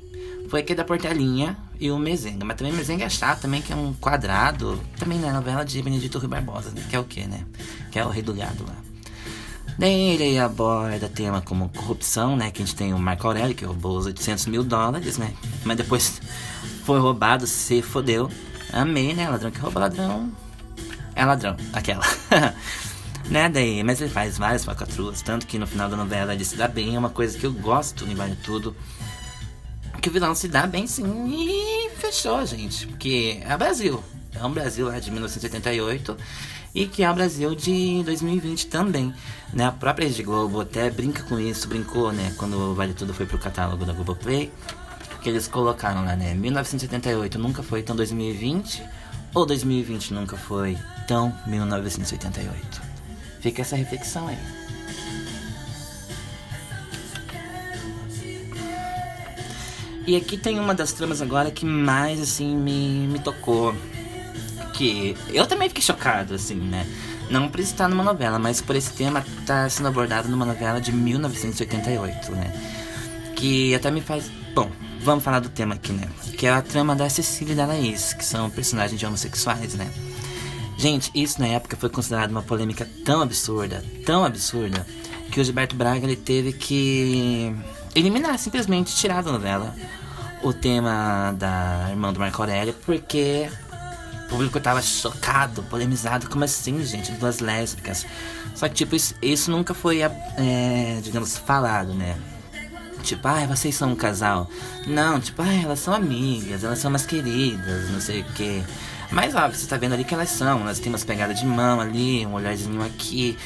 foi 0.48 0.60
aquele 0.60 0.78
da 0.78 0.84
Portelinha 0.84 1.56
e 1.80 1.90
o 1.90 1.98
Mezenga. 1.98 2.44
Mas 2.44 2.56
também 2.56 2.72
o 2.72 2.76
Mezenga 2.76 3.04
é 3.04 3.08
chato 3.08 3.42
também, 3.42 3.62
que 3.62 3.72
é 3.72 3.76
um 3.76 3.92
quadrado. 3.94 4.80
Também 4.98 5.18
na 5.18 5.32
novela 5.32 5.64
de 5.64 5.80
Benedito 5.82 6.18
Rui 6.18 6.28
Barbosa, 6.28 6.70
né? 6.70 6.84
que 6.88 6.96
é 6.96 6.98
o 6.98 7.04
que, 7.04 7.26
né? 7.26 7.44
Que 7.90 7.98
é 7.98 8.04
o 8.04 8.08
rei 8.08 8.22
do 8.22 8.34
gado 8.34 8.64
lá. 8.64 8.74
Daí 9.78 10.20
ele 10.20 10.38
aborda 10.38 11.08
tema 11.08 11.40
como 11.40 11.68
corrupção, 11.68 12.36
né? 12.36 12.50
Que 12.50 12.62
a 12.62 12.66
gente 12.66 12.74
tem 12.74 12.92
o 12.92 12.98
Marco 12.98 13.26
Aurélio, 13.28 13.54
que 13.54 13.64
roubou 13.64 13.96
os 13.96 14.06
800 14.06 14.46
mil 14.46 14.64
dólares, 14.64 15.18
né? 15.18 15.32
Mas 15.64 15.76
depois 15.76 16.20
foi 16.84 16.98
roubado, 16.98 17.46
se 17.46 17.80
fodeu. 17.80 18.28
Amei, 18.72 19.14
né? 19.14 19.28
Ladrão 19.28 19.52
que 19.52 19.60
rouba 19.60 19.80
ladrão. 19.80 20.32
É 21.14 21.24
ladrão, 21.24 21.56
aquela. 21.72 22.04
né, 23.30 23.48
daí, 23.48 23.82
mas 23.84 24.00
ele 24.00 24.10
faz 24.10 24.36
várias 24.36 24.64
falcatruas, 24.64 25.22
tanto 25.22 25.46
que 25.46 25.58
no 25.58 25.66
final 25.66 25.88
da 25.88 25.96
novela 25.96 26.34
ele 26.34 26.44
se 26.44 26.56
dá 26.56 26.68
bem, 26.68 26.94
é 26.94 26.98
uma 26.98 27.10
coisa 27.10 27.36
que 27.36 27.44
eu 27.44 27.52
gosto 27.52 28.04
em 28.04 28.14
Vale 28.14 28.36
Tudo. 28.36 28.74
Que 30.00 30.08
o 30.08 30.12
vilão 30.12 30.34
se 30.34 30.48
dá 30.48 30.66
bem 30.66 30.86
sim 30.86 31.04
e 31.28 31.90
fechou, 31.96 32.44
gente. 32.46 32.86
Porque 32.86 33.40
é 33.42 33.54
o 33.54 33.58
Brasil. 33.58 34.02
É 34.34 34.44
um 34.44 34.52
Brasil 34.52 34.86
lá 34.86 34.98
de 34.98 35.10
1988 35.10 36.16
e 36.74 36.86
que 36.86 37.02
é 37.02 37.10
o 37.10 37.14
Brasil 37.14 37.54
de 37.54 38.02
2020 38.04 38.66
também. 38.68 39.12
Né? 39.52 39.64
A 39.64 39.72
própria 39.72 40.06
Rede 40.06 40.22
Globo 40.22 40.60
até 40.60 40.90
brinca 40.90 41.22
com 41.24 41.38
isso, 41.38 41.66
brincou, 41.66 42.12
né? 42.12 42.32
Quando 42.36 42.56
o 42.56 42.74
Vale 42.74 42.94
Tudo 42.94 43.12
foi 43.12 43.26
pro 43.26 43.38
catálogo 43.38 43.84
da 43.84 43.92
Globoplay. 43.92 44.52
Que 45.22 45.28
eles 45.28 45.48
colocaram 45.48 46.04
lá, 46.04 46.14
né? 46.14 46.34
1978 46.34 47.38
nunca 47.38 47.62
foi 47.62 47.82
tão 47.82 47.96
2020 47.96 48.82
ou 49.34 49.44
2020 49.44 50.14
nunca 50.14 50.36
foi 50.36 50.78
tão 51.08 51.34
1988. 51.46 52.80
Fica 53.40 53.62
essa 53.62 53.74
reflexão 53.74 54.28
aí. 54.28 54.38
E 60.08 60.16
aqui 60.16 60.38
tem 60.38 60.58
uma 60.58 60.74
das 60.74 60.90
tramas 60.90 61.20
agora 61.20 61.50
que 61.50 61.66
mais 61.66 62.18
assim 62.18 62.56
me, 62.56 63.06
me 63.08 63.18
tocou. 63.18 63.74
Que 64.72 65.14
eu 65.28 65.46
também 65.46 65.68
fiquei 65.68 65.82
chocado, 65.82 66.32
assim, 66.32 66.54
né? 66.54 66.86
Não 67.30 67.46
por 67.50 67.60
estar 67.60 67.90
numa 67.90 68.02
novela, 68.02 68.38
mas 68.38 68.58
por 68.62 68.74
esse 68.74 68.90
tema 68.94 69.20
estar 69.20 69.64
tá 69.64 69.68
sendo 69.68 69.88
abordado 69.88 70.26
numa 70.30 70.46
novela 70.46 70.80
de 70.80 70.92
1988, 70.92 72.32
né? 72.32 72.50
Que 73.36 73.74
até 73.74 73.90
me 73.90 74.00
faz. 74.00 74.30
Bom, 74.54 74.70
vamos 75.02 75.22
falar 75.22 75.40
do 75.40 75.50
tema 75.50 75.74
aqui, 75.74 75.92
né? 75.92 76.08
Que 76.38 76.46
é 76.46 76.52
a 76.52 76.62
trama 76.62 76.96
da 76.96 77.10
Cecília 77.10 77.52
e 77.52 77.56
da 77.56 77.66
Laís, 77.66 78.14
que 78.14 78.24
são 78.24 78.48
personagens 78.48 78.98
de 78.98 79.04
homossexuais, 79.04 79.74
né? 79.74 79.90
Gente, 80.78 81.10
isso 81.14 81.38
na 81.38 81.48
época 81.48 81.76
foi 81.76 81.90
considerado 81.90 82.30
uma 82.30 82.42
polêmica 82.42 82.88
tão 83.04 83.20
absurda, 83.20 83.84
tão 84.06 84.24
absurda, 84.24 84.86
que 85.30 85.38
o 85.38 85.44
Gilberto 85.44 85.76
Braga 85.76 86.06
ele 86.06 86.16
teve 86.16 86.54
que 86.54 87.54
eliminar, 87.98 88.38
simplesmente 88.38 88.94
tirar 88.94 89.22
da 89.22 89.32
novela 89.32 89.74
o 90.42 90.52
tema 90.52 91.34
da 91.36 91.86
irmã 91.90 92.12
do 92.12 92.20
Marco 92.20 92.40
Aurélio, 92.40 92.74
porque 92.86 93.50
o 94.24 94.28
público 94.28 94.60
tava 94.60 94.80
chocado, 94.80 95.62
polemizado, 95.64 96.28
como 96.28 96.44
assim, 96.44 96.84
gente, 96.84 97.12
duas 97.12 97.40
lésbicas. 97.40 98.06
Só 98.54 98.68
que, 98.68 98.74
tipo, 98.74 98.96
isso, 99.22 99.50
nunca 99.50 99.74
foi, 99.74 100.00
é, 100.02 101.00
digamos, 101.02 101.36
falado, 101.36 101.94
né? 101.94 102.16
Tipo, 103.02 103.26
ah, 103.28 103.46
vocês 103.46 103.74
são 103.74 103.92
um 103.92 103.96
casal. 103.96 104.50
Não, 104.86 105.20
tipo, 105.20 105.40
ah, 105.42 105.54
elas 105.54 105.78
são 105.78 105.94
amigas, 105.94 106.64
elas 106.64 106.78
são 106.78 106.90
umas 106.90 107.06
queridas, 107.06 107.90
não 107.90 108.00
sei 108.00 108.20
o 108.20 108.24
quê. 108.34 108.62
Mas 109.10 109.34
óbvio, 109.34 109.58
você 109.58 109.66
tá 109.66 109.76
vendo 109.76 109.94
ali 109.94 110.04
que 110.04 110.12
elas 110.12 110.28
são, 110.28 110.60
elas 110.60 110.78
têm 110.78 110.92
umas 110.92 111.04
pegadas 111.04 111.38
de 111.38 111.46
mão 111.46 111.80
ali, 111.80 112.26
um 112.26 112.34
olharzinho 112.34 112.82
aqui. 112.82 113.38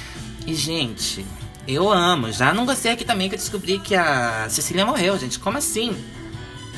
E, 0.46 0.54
gente, 0.54 1.24
eu 1.66 1.90
amo. 1.90 2.32
Já 2.32 2.52
não 2.52 2.66
gostei 2.66 2.92
aqui 2.92 3.04
também 3.04 3.28
que 3.28 3.34
eu 3.34 3.38
descobri 3.38 3.78
que 3.78 3.94
a 3.94 4.48
Cecília 4.48 4.84
morreu, 4.84 5.18
gente. 5.18 5.38
Como 5.38 5.58
assim? 5.58 5.96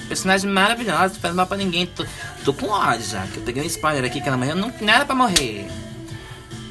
Personagem 0.08 0.50
maravilhosa, 0.50 1.14
não 1.14 1.20
faz 1.20 1.34
mal 1.34 1.46
pra 1.46 1.56
ninguém. 1.56 1.86
Tô, 1.86 2.04
tô 2.44 2.52
com 2.52 2.68
ódio 2.68 3.06
já, 3.06 3.26
que 3.26 3.38
eu 3.38 3.42
peguei 3.42 3.62
um 3.62 3.66
spoiler 3.66 4.04
aqui 4.04 4.20
que 4.20 4.28
ela 4.28 4.36
morreu, 4.36 4.54
não, 4.54 4.72
não 4.80 4.92
era 4.92 5.04
pra 5.04 5.14
morrer. 5.14 5.66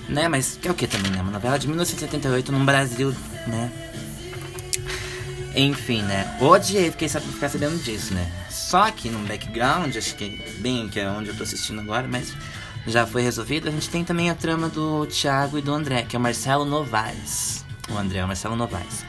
Né, 0.07 0.27
mas 0.27 0.59
que 0.61 0.67
é 0.67 0.71
o 0.71 0.73
que 0.75 0.85
também, 0.85 1.11
né? 1.11 1.21
Uma 1.21 1.31
novela 1.31 1.57
de 1.57 1.67
1978 1.67 2.51
no 2.51 2.63
Brasil, 2.63 3.15
né? 3.47 3.71
Enfim, 5.55 6.01
né? 6.03 6.37
Odiei, 6.39 6.91
fiquei 6.91 7.09
sabendo, 7.09 7.33
ficar 7.33 7.49
sabendo 7.49 7.81
disso, 7.81 8.13
né? 8.13 8.31
Só 8.49 8.91
que 8.91 9.09
no 9.09 9.19
background, 9.19 9.95
acho 9.95 10.15
que 10.15 10.57
bem 10.59 10.87
que 10.89 10.99
é 10.99 11.09
onde 11.09 11.29
eu 11.29 11.35
tô 11.35 11.43
assistindo 11.43 11.79
agora, 11.79 12.07
mas 12.07 12.33
já 12.85 13.05
foi 13.07 13.21
resolvido. 13.21 13.67
A 13.67 13.71
gente 13.71 13.89
tem 13.89 14.03
também 14.03 14.29
a 14.29 14.35
trama 14.35 14.67
do 14.67 15.05
Thiago 15.07 15.57
e 15.57 15.61
do 15.61 15.73
André, 15.73 16.03
que 16.03 16.15
é 16.15 16.19
o 16.19 16.21
Marcelo 16.21 16.65
Novaes. 16.65 17.63
O 17.89 17.97
André 17.97 18.19
é 18.19 18.25
Marcelo 18.25 18.55
Novaes. 18.55 19.05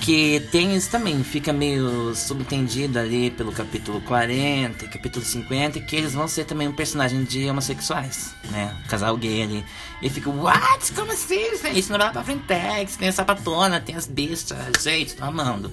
Que 0.00 0.40
tem 0.50 0.74
isso 0.74 0.90
também, 0.90 1.22
fica 1.22 1.52
meio 1.52 2.14
subentendido 2.14 2.98
ali 2.98 3.30
pelo 3.30 3.52
capítulo 3.52 4.00
40 4.00 4.86
e 4.86 4.88
capítulo 4.88 5.22
50, 5.24 5.78
que 5.80 5.94
eles 5.94 6.14
vão 6.14 6.26
ser 6.26 6.44
também 6.44 6.66
um 6.66 6.72
personagem 6.72 7.22
de 7.22 7.48
homossexuais, 7.50 8.34
né? 8.50 8.74
Um 8.82 8.88
casal 8.88 9.14
gay 9.18 9.42
ali. 9.42 9.64
E 10.00 10.08
fica, 10.08 10.30
what? 10.30 10.92
Como 10.92 11.12
assim? 11.12 11.52
Isso 11.74 11.92
não 11.92 11.98
vai 11.98 12.10
pra 12.12 12.24
Frentex, 12.24 12.96
tem 12.96 13.08
a 13.08 13.12
sapatona, 13.12 13.78
tem 13.78 13.94
as 13.94 14.06
bestas, 14.06 14.82
gente, 14.82 15.16
tô 15.16 15.24
amando. 15.24 15.70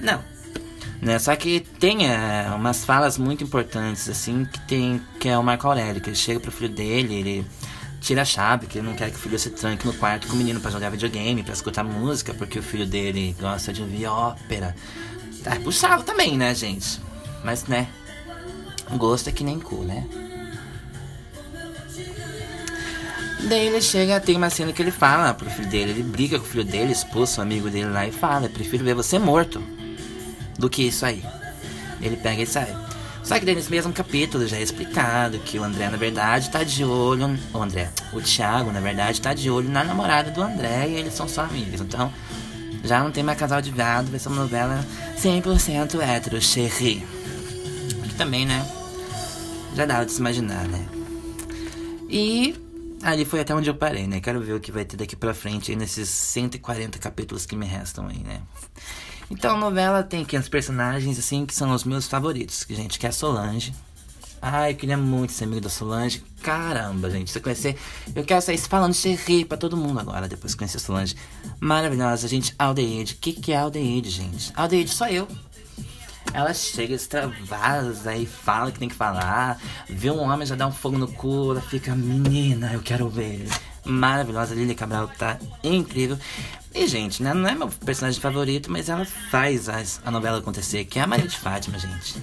Não, 0.00 0.22
né? 1.04 1.18
Só 1.18 1.36
que 1.36 1.60
tem 1.78 2.08
é, 2.10 2.48
umas 2.54 2.84
falas 2.84 3.18
muito 3.18 3.44
importantes, 3.44 4.08
assim, 4.08 4.44
que 4.44 4.60
tem 4.60 5.02
que 5.20 5.28
é 5.28 5.36
o 5.36 5.42
Marco 5.42 5.66
Aurélio, 5.66 6.00
que 6.00 6.08
ele 6.08 6.16
chega 6.16 6.40
pro 6.40 6.50
filho 6.50 6.70
dele, 6.72 7.14
ele 7.14 7.46
tira 8.04 8.22
a 8.22 8.24
chave, 8.24 8.66
que 8.66 8.78
ele 8.78 8.86
não 8.86 8.94
quer 8.94 9.10
que 9.10 9.16
o 9.16 9.18
filho 9.18 9.38
se 9.38 9.48
tranque 9.50 9.86
no 9.86 9.94
quarto 9.94 10.26
com 10.28 10.34
o 10.34 10.36
menino 10.36 10.60
para 10.60 10.70
jogar 10.70 10.90
videogame, 10.90 11.42
para 11.42 11.54
escutar 11.54 11.82
música, 11.82 12.34
porque 12.34 12.58
o 12.58 12.62
filho 12.62 12.86
dele 12.86 13.34
gosta 13.40 13.72
de 13.72 13.80
ouvir 13.80 14.06
ópera. 14.06 14.76
Tá 15.42 15.56
puxado 15.56 16.02
também, 16.02 16.36
né, 16.36 16.54
gente? 16.54 17.00
Mas, 17.42 17.64
né, 17.64 17.88
gosto 18.96 19.28
é 19.28 19.32
que 19.32 19.42
nem 19.42 19.58
cu, 19.58 19.76
né? 19.76 20.06
Daí 23.48 23.66
ele 23.66 23.80
chega, 23.80 24.20
tem 24.20 24.36
uma 24.36 24.48
cena 24.48 24.72
que 24.72 24.80
ele 24.80 24.90
fala 24.90 25.32
pro 25.34 25.50
filho 25.50 25.68
dele, 25.68 25.90
ele 25.92 26.02
briga 26.02 26.38
com 26.38 26.44
o 26.44 26.48
filho 26.48 26.64
dele, 26.64 26.92
expulsa 26.92 27.40
o 27.40 27.42
amigo 27.42 27.70
dele 27.70 27.90
lá 27.90 28.06
e 28.06 28.12
fala, 28.12 28.48
prefiro 28.48 28.84
ver 28.84 28.94
você 28.94 29.18
morto 29.18 29.62
do 30.58 30.68
que 30.68 30.82
isso 30.82 31.04
aí. 31.04 31.22
Ele 32.00 32.16
pega 32.16 32.42
e 32.42 32.46
sai. 32.46 32.83
Só 33.24 33.38
que 33.38 33.46
nesse 33.46 33.70
mesmo 33.70 33.90
capítulo 33.90 34.46
já 34.46 34.58
é 34.58 34.62
explicado 34.62 35.38
que 35.38 35.58
o 35.58 35.64
André, 35.64 35.88
na 35.88 35.96
verdade, 35.96 36.50
tá 36.50 36.62
de 36.62 36.84
olho. 36.84 37.38
O 37.54 37.62
André, 37.62 37.90
o 38.12 38.20
Thiago, 38.20 38.70
na 38.70 38.80
verdade, 38.80 39.20
tá 39.20 39.32
de 39.32 39.50
olho 39.50 39.68
na 39.70 39.82
namorada 39.82 40.30
do 40.30 40.42
André 40.42 40.88
e 40.88 40.94
eles 40.96 41.14
são 41.14 41.26
só 41.26 41.42
amigos. 41.42 41.80
Então, 41.80 42.12
já 42.84 43.02
não 43.02 43.10
tem 43.10 43.24
mais 43.24 43.38
casal 43.38 43.62
de 43.62 43.70
viado, 43.70 44.10
vai 44.10 44.20
ser 44.20 44.28
uma 44.28 44.42
novela 44.42 44.84
100% 45.16 45.98
hétero, 46.00 46.40
cherry. 46.40 47.02
Que 48.02 48.14
também, 48.14 48.44
né? 48.44 48.64
Já 49.74 49.86
dá 49.86 50.04
de 50.04 50.12
se 50.12 50.20
imaginar, 50.20 50.68
né? 50.68 50.86
E 52.10 52.54
ali 53.02 53.24
foi 53.24 53.40
até 53.40 53.54
onde 53.54 53.70
eu 53.70 53.74
parei, 53.74 54.06
né? 54.06 54.20
Quero 54.20 54.40
ver 54.42 54.52
o 54.52 54.60
que 54.60 54.70
vai 54.70 54.84
ter 54.84 54.98
daqui 54.98 55.16
pra 55.16 55.32
frente 55.32 55.70
aí 55.70 55.76
nesses 55.76 56.10
140 56.10 56.98
capítulos 56.98 57.46
que 57.46 57.56
me 57.56 57.64
restam 57.64 58.06
aí, 58.06 58.18
né? 58.18 58.42
Então 59.30 59.56
a 59.56 59.58
novela 59.58 60.02
tem 60.02 60.22
aqui 60.22 60.36
os 60.36 60.48
personagens 60.48 61.18
assim 61.18 61.46
que 61.46 61.54
são 61.54 61.72
os 61.72 61.84
meus 61.84 62.06
favoritos, 62.06 62.64
que 62.64 62.74
gente 62.74 62.98
que 62.98 63.06
é 63.06 63.08
a 63.08 63.12
Solange. 63.12 63.74
Ai, 64.46 64.72
eu 64.72 64.76
queria 64.76 64.98
muito 64.98 65.32
ser 65.32 65.44
amigo 65.44 65.62
da 65.62 65.70
Solange. 65.70 66.22
Caramba, 66.42 67.10
gente, 67.10 67.30
você 67.30 67.40
conhecer. 67.40 67.78
Eu 68.14 68.24
quero 68.24 68.42
sair 68.42 68.58
falando 68.58 68.92
xerri 68.92 69.42
pra 69.42 69.56
todo 69.56 69.74
mundo 69.74 69.98
agora, 69.98 70.28
depois 70.28 70.52
de 70.52 70.58
conhecer 70.58 70.76
a 70.76 70.80
Solange. 70.80 71.16
Maravilhosa, 71.58 72.28
gente. 72.28 72.54
Aldeide. 72.58 73.14
O 73.14 73.16
que, 73.16 73.32
que 73.32 73.52
é 73.52 73.56
Aldeide, 73.56 74.10
gente? 74.10 74.52
Aldeide 74.54 74.90
sou 74.90 75.06
eu. 75.06 75.26
Ela 76.34 76.52
chega, 76.52 76.94
extravasa 76.94 78.14
e 78.14 78.26
fala 78.26 78.70
que 78.70 78.78
tem 78.78 78.88
que 78.88 78.94
falar. 78.94 79.58
Vê 79.88 80.10
um 80.10 80.20
homem, 80.20 80.46
já 80.46 80.54
dá 80.54 80.66
um 80.66 80.72
fogo 80.72 80.98
no 80.98 81.08
cu. 81.08 81.52
Ela 81.52 81.62
fica, 81.62 81.94
menina, 81.94 82.70
eu 82.74 82.82
quero 82.82 83.08
ver 83.08 83.48
maravilhosa. 83.84 84.54
Lily 84.54 84.74
Cabral 84.74 85.08
tá 85.08 85.38
incrível. 85.62 86.18
E, 86.74 86.88
gente, 86.88 87.22
né, 87.22 87.32
não 87.32 87.48
é 87.48 87.54
meu 87.54 87.68
personagem 87.68 88.20
favorito, 88.20 88.70
mas 88.70 88.88
ela 88.88 89.04
faz 89.04 89.68
a, 89.68 89.80
a 90.04 90.10
novela 90.10 90.38
acontecer, 90.38 90.84
que 90.84 90.98
é 90.98 91.02
a 91.02 91.06
Maria 91.06 91.28
de 91.28 91.38
Fátima, 91.38 91.78
gente. 91.78 92.16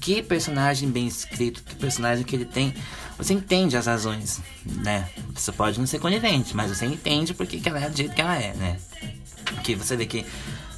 Que 0.00 0.22
personagem 0.22 0.88
bem 0.88 1.06
escrito, 1.06 1.62
que 1.64 1.74
personagem 1.74 2.24
que 2.24 2.36
ele 2.36 2.44
tem. 2.44 2.72
Você 3.16 3.34
entende 3.34 3.76
as 3.76 3.86
razões, 3.86 4.40
né? 4.64 5.08
Você 5.34 5.50
pode 5.50 5.80
não 5.80 5.86
ser 5.86 5.98
conivente, 5.98 6.54
mas 6.54 6.70
você 6.70 6.86
entende 6.86 7.34
porque 7.34 7.58
que 7.58 7.68
ela 7.68 7.80
é 7.80 7.90
do 7.90 7.96
jeito 7.96 8.14
que 8.14 8.20
ela 8.20 8.36
é, 8.36 8.54
né? 8.54 8.76
Que 9.64 9.74
você 9.74 9.96
vê 9.96 10.06
que, 10.06 10.24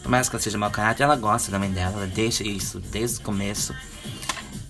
por 0.03 0.11
mais 0.11 0.27
que 0.27 0.37
ela 0.37 0.43
seja 0.43 0.57
mau 0.57 0.71
caráter, 0.71 1.03
ela 1.03 1.17
gosta 1.17 1.51
da 1.51 1.59
mãe 1.59 1.71
dela, 1.71 1.99
ela 1.99 2.07
deixa 2.07 2.43
isso 2.43 2.81
desde 2.81 3.19
o 3.19 3.23
começo. 3.23 3.75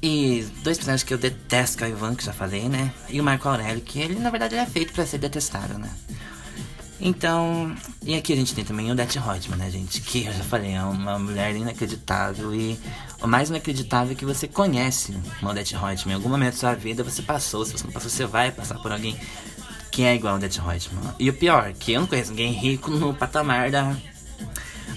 E 0.03 0.47
dois 0.63 0.79
personagens 0.79 1.03
que 1.03 1.13
eu 1.13 1.19
detesto, 1.19 1.77
que 1.77 1.85
é 1.85 1.89
o 1.89 1.91
Ivan, 1.91 2.15
que 2.15 2.25
já 2.25 2.33
falei, 2.33 2.69
né? 2.69 2.93
E 3.09 3.21
o 3.21 3.25
Marco 3.25 3.49
Aurélio, 3.49 3.83
que 3.83 4.01
ele, 4.01 4.15
na 4.15 4.31
verdade, 4.31 4.55
é 4.55 4.65
feito 4.65 4.93
para 4.93 5.05
ser 5.05 5.19
detestável, 5.19 5.79
né? 5.79 5.91
Então, 7.03 7.75
e 8.03 8.15
aqui 8.15 8.33
a 8.33 8.37
gente 8.37 8.55
tem 8.55 8.63
também 8.63 8.91
o 8.91 8.95
Det 8.95 9.19
Reutemann, 9.19 9.59
né, 9.59 9.71
gente? 9.71 10.03
Que 10.03 10.27
eu 10.27 10.33
já 10.33 10.45
falei, 10.45 10.73
é 10.73 10.83
uma 10.83 11.19
mulher 11.19 11.57
inacreditável. 11.57 12.55
E 12.55 12.79
o 13.23 13.27
mais 13.27 13.49
inacreditável 13.49 14.13
é 14.13 14.15
que 14.15 14.25
você 14.25 14.47
conhece 14.47 15.17
o 15.43 15.47
Odette 15.47 15.75
Reutemann. 15.75 16.13
Em 16.13 16.17
algum 16.17 16.29
momento 16.29 16.53
da 16.53 16.59
sua 16.61 16.75
vida 16.75 17.03
você 17.03 17.23
passou. 17.23 17.65
Se 17.65 17.73
você 17.73 17.85
não 17.85 17.93
passou, 17.93 18.11
você 18.11 18.27
vai 18.27 18.53
passar 18.53 18.79
por 18.79 18.93
alguém 18.93 19.19
que 19.91 20.03
é 20.03 20.15
igual 20.15 20.35
a 20.35 20.37
Odette 20.37 20.61
Reutemann. 20.61 21.15
E 21.19 21.31
o 21.31 21.33
pior, 21.33 21.73
que 21.73 21.93
eu 21.93 22.01
não 22.01 22.07
conheço 22.07 22.31
ninguém 22.31 22.53
rico 22.53 22.91
no 22.91 23.15
patamar 23.15 23.71
da, 23.71 23.97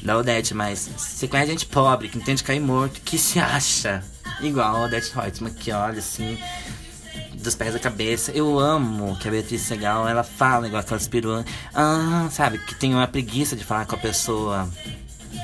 da 0.01 0.17
Odette, 0.17 0.53
mas 0.53 0.89
você 0.97 1.25
conhece 1.25 1.51
gente 1.51 1.65
pobre, 1.65 2.09
que 2.09 2.17
entende 2.17 2.43
cair 2.43 2.59
morto, 2.59 2.99
que 2.99 3.17
se 3.17 3.39
acha 3.39 4.03
igual 4.41 4.75
a 4.75 4.85
Odette 4.85 5.11
Reutemann, 5.13 5.53
que 5.53 5.71
olha 5.71 5.99
assim, 5.99 6.37
dos 7.35 7.55
pés 7.55 7.73
da 7.73 7.79
cabeça. 7.79 8.31
Eu 8.31 8.59
amo 8.59 9.17
que 9.17 9.27
a 9.27 9.31
Beatriz 9.31 9.61
Segal, 9.61 10.07
ela 10.07 10.23
fala 10.23 10.67
igual 10.67 10.81
aquelas 10.81 11.07
peruanas, 11.07 11.45
ah, 11.73 12.27
sabe, 12.31 12.57
que 12.59 12.75
tem 12.75 12.93
uma 12.93 13.07
preguiça 13.07 13.55
de 13.55 13.63
falar 13.63 13.85
com 13.85 13.95
a 13.95 13.99
pessoa 13.99 14.69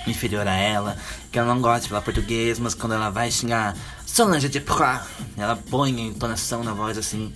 inferior 0.07 0.47
a 0.47 0.55
ela, 0.55 0.97
que 1.31 1.37
ela 1.37 1.53
não 1.53 1.61
gosta 1.61 1.81
de 1.81 1.89
falar 1.89 2.01
português, 2.01 2.59
mas 2.59 2.73
quando 2.73 2.93
ela 2.93 3.09
vai 3.09 3.31
xingar 3.31 3.75
Solange 4.05 4.49
de 4.49 4.59
Proa, 4.59 5.01
ela 5.37 5.55
põe 5.55 5.95
a 5.95 6.05
entonação 6.05 6.63
na 6.63 6.73
voz 6.73 6.97
assim. 6.97 7.33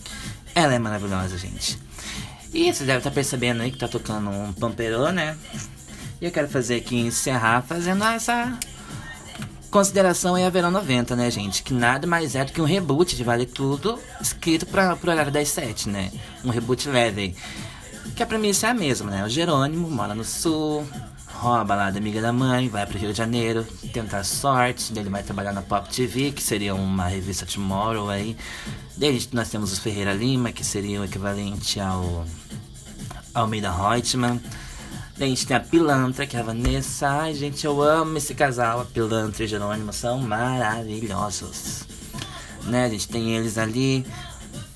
Ela 0.56 0.74
é 0.74 0.80
maravilhosa, 0.80 1.38
gente. 1.38 1.78
E 2.54 2.72
você 2.72 2.84
deve 2.84 3.00
estar 3.00 3.12
percebendo 3.12 3.62
aí 3.62 3.72
que 3.72 3.78
tá 3.78 3.88
tocando 3.88 4.30
um 4.30 4.54
pamperô, 4.54 5.12
né? 5.12 5.36
E 6.22 6.26
eu 6.26 6.32
quero 6.32 6.48
fazer 6.48 6.76
aqui 6.76 6.96
encerrar 6.98 7.63
fazendo 7.63 8.04
essa 8.04 8.58
consideração 9.74 10.38
é 10.38 10.46
a 10.46 10.52
Verão 10.52 10.70
90, 10.70 11.16
né, 11.16 11.32
gente? 11.32 11.64
Que 11.64 11.74
nada 11.74 12.06
mais 12.06 12.36
é 12.36 12.46
do 12.46 12.54
que 12.54 12.62
um 12.62 12.66
reboot 12.66 13.16
de 13.16 13.24
Vale 13.24 13.48
Tudo 13.48 14.00
escrito 14.22 14.68
para 14.68 14.96
pro 14.96 15.10
horário 15.10 15.32
das 15.32 15.50
7, 15.50 15.90
né? 15.90 16.12
Um 16.46 16.52
reboot 16.52 16.88
leve. 16.88 17.36
Que 18.16 18.22
a 18.22 18.26
premissa 18.28 18.68
é 18.68 18.70
a 18.70 18.74
mesma, 18.76 19.10
né? 19.10 19.26
O 19.26 19.30
Jerônimo 19.30 19.90
mora 19.90 20.14
no 20.14 20.24
sul, 20.24 20.88
rouba 21.28 21.74
lá 21.74 21.90
da 21.90 21.98
amiga 21.98 22.22
da 22.22 22.32
mãe, 22.32 22.70
vai 22.70 22.86
pro 22.86 23.00
Rio 23.00 23.14
de 23.14 23.18
Janeiro 23.18 23.66
tentar 23.92 24.24
sorte, 24.24 24.94
ele 24.96 25.10
vai 25.10 25.24
trabalhar 25.24 25.52
na 25.52 25.64
Pop 25.64 25.90
TV, 25.90 26.32
que 26.32 26.44
seria 26.44 26.76
uma 26.76 27.08
revista 27.08 27.44
Tomorrow 27.44 28.12
aí. 28.12 28.38
Daí 28.96 29.28
nós 29.32 29.50
temos 29.50 29.74
o 29.74 29.82
Ferreira 29.82 30.14
Lima, 30.14 30.52
que 30.52 30.64
seria 30.64 31.02
o 31.02 31.04
equivalente 31.04 31.80
ao 31.80 32.24
Almeida 33.34 33.72
Reutemann. 33.72 34.40
A 35.24 35.26
gente 35.26 35.48
tem 35.48 35.56
a 35.56 35.60
Pilantra, 35.62 36.28
que 36.28 36.36
é 36.36 36.42
a 36.42 36.44
Vanessa. 36.44 37.08
Ai, 37.08 37.34
gente, 37.34 37.66
eu 37.66 37.82
amo 37.82 38.18
esse 38.18 38.36
casal. 38.36 38.82
A 38.82 38.86
Pilantra 38.86 39.46
e 39.46 39.48
Jerônimo 39.48 39.94
são 39.94 40.20
maravilhosos. 40.20 41.86
Né, 42.66 42.86
a 42.86 42.90
gente 42.90 43.08
tem 43.08 43.34
eles 43.34 43.58
ali. 43.58 44.06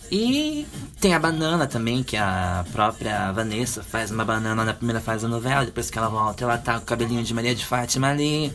E 0.10 0.66
tem 1.02 1.14
a 1.14 1.20
banana 1.20 1.68
também, 1.68 2.02
que 2.02 2.16
a 2.16 2.66
própria 2.72 3.30
Vanessa 3.34 3.84
faz 3.84 4.10
uma 4.10 4.24
banana 4.24 4.64
na 4.64 4.74
primeira 4.74 5.02
fase 5.02 5.24
da 5.24 5.28
novela, 5.28 5.66
depois 5.66 5.90
que 5.90 5.98
ela 5.98 6.08
volta, 6.08 6.46
ela 6.46 6.58
tá 6.58 6.76
com 6.76 6.84
o 6.84 6.86
cabelinho 6.86 7.24
de 7.24 7.34
Maria 7.34 7.54
de 7.54 7.66
Fátima 7.66 8.08
ali. 8.08 8.54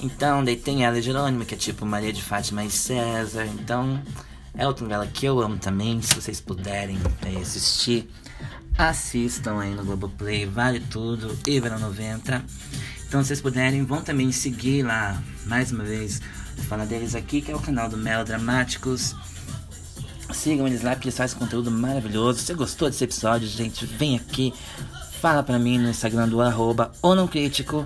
Então, 0.00 0.42
daí 0.42 0.56
tem 0.56 0.86
ela 0.86 0.98
e 0.98 1.02
Jerônimo, 1.02 1.44
que 1.44 1.54
é 1.54 1.58
tipo 1.58 1.84
Maria 1.84 2.10
de 2.10 2.22
Fátima 2.22 2.64
e 2.64 2.70
César. 2.70 3.44
Então, 3.44 4.00
é 4.54 4.66
outra 4.66 4.82
novela 4.82 5.06
que 5.06 5.26
eu 5.26 5.38
amo 5.42 5.58
também, 5.58 6.00
se 6.00 6.14
vocês 6.14 6.40
puderem 6.40 6.98
assistir. 7.38 8.08
Assistam 8.78 9.58
aí 9.58 9.74
no 9.74 9.84
Globoplay, 9.84 10.46
vale 10.46 10.78
tudo, 10.78 11.36
e 11.44 11.58
verão 11.58 11.80
90. 11.80 12.44
Então, 13.08 13.20
se 13.22 13.28
vocês 13.28 13.40
puderem, 13.40 13.84
vão 13.84 14.02
também 14.02 14.30
seguir 14.30 14.84
lá, 14.84 15.20
mais 15.46 15.72
uma 15.72 15.82
vez, 15.82 16.22
falar 16.68 16.84
deles 16.84 17.16
aqui, 17.16 17.42
que 17.42 17.50
é 17.50 17.56
o 17.56 17.60
canal 17.60 17.88
do 17.88 17.96
Melodramáticos. 17.96 19.16
Sigam 20.32 20.68
eles 20.68 20.82
lá, 20.82 20.92
porque 20.92 21.08
eles 21.08 21.16
fazem 21.16 21.36
conteúdo 21.36 21.72
maravilhoso. 21.72 22.38
Se 22.38 22.46
você 22.46 22.54
gostou 22.54 22.88
desse 22.88 23.02
episódio, 23.02 23.48
gente, 23.48 23.84
vem 23.84 24.14
aqui, 24.14 24.54
fala 25.20 25.42
pra 25.42 25.58
mim 25.58 25.76
no 25.76 25.90
Instagram 25.90 26.28
do 26.28 26.40
arroba 26.40 26.92
ou 27.02 27.16
não 27.16 27.26
crítico. 27.26 27.84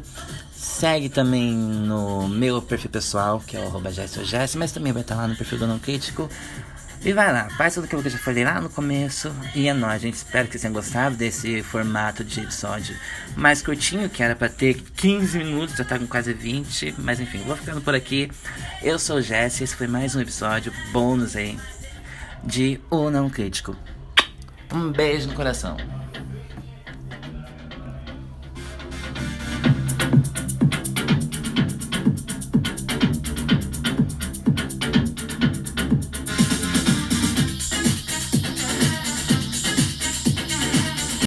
Segue 0.55 1.09
também 1.09 1.55
no 1.55 2.29
meu 2.29 2.61
perfil 2.61 2.91
pessoal, 2.91 3.41
que 3.41 3.57
é 3.57 3.61
o 3.61 3.67
arroba 3.67 3.91
mas 4.57 4.73
também 4.73 4.93
vai 4.93 5.03
estar 5.03 5.17
lá 5.17 5.27
no 5.27 5.35
perfil 5.35 5.59
do 5.59 5.67
Não 5.67 5.79
Crítico. 5.79 6.29
E 7.05 7.13
vai 7.13 7.33
lá, 7.33 7.51
faz 7.51 7.75
tudo 7.75 7.85
aquilo 7.85 8.01
que 8.01 8.07
eu 8.07 8.13
já 8.13 8.19
falei 8.19 8.45
lá 8.45 8.61
no 8.61 8.71
começo. 8.71 9.35
E 9.57 9.67
é 9.67 9.75
nóis, 9.75 10.01
gente. 10.01 10.15
Espero 10.15 10.47
que 10.47 10.53
vocês 10.53 10.63
tenham 10.63 10.73
gostado 10.73 11.17
desse 11.17 11.61
formato 11.61 12.23
de 12.23 12.41
episódio 12.41 12.97
mais 13.37 13.61
curtinho, 13.61 14.09
que 14.09 14.23
era 14.23 14.37
pra 14.37 14.49
ter 14.49 14.75
15 14.75 15.39
minutos, 15.39 15.77
já 15.77 15.85
tá 15.85 15.99
com 15.99 16.07
quase 16.07 16.33
20. 16.33 16.95
Mas 16.99 17.19
enfim, 17.19 17.43
vou 17.45 17.57
ficando 17.57 17.81
por 17.81 17.93
aqui. 17.93 18.31
Eu 18.81 19.01
sou 19.01 19.17
o 19.17 19.21
Jesse, 19.21 19.65
esse 19.65 19.75
foi 19.75 19.89
mais 19.89 20.15
um 20.15 20.21
episódio 20.21 20.73
bônus 20.93 21.35
aí 21.35 21.59
de 22.45 22.81
O 22.89 23.11
Não 23.11 23.29
Crítico. 23.29 23.77
Um 24.73 24.93
beijo 24.93 25.27
no 25.27 25.35
coração. 25.35 25.77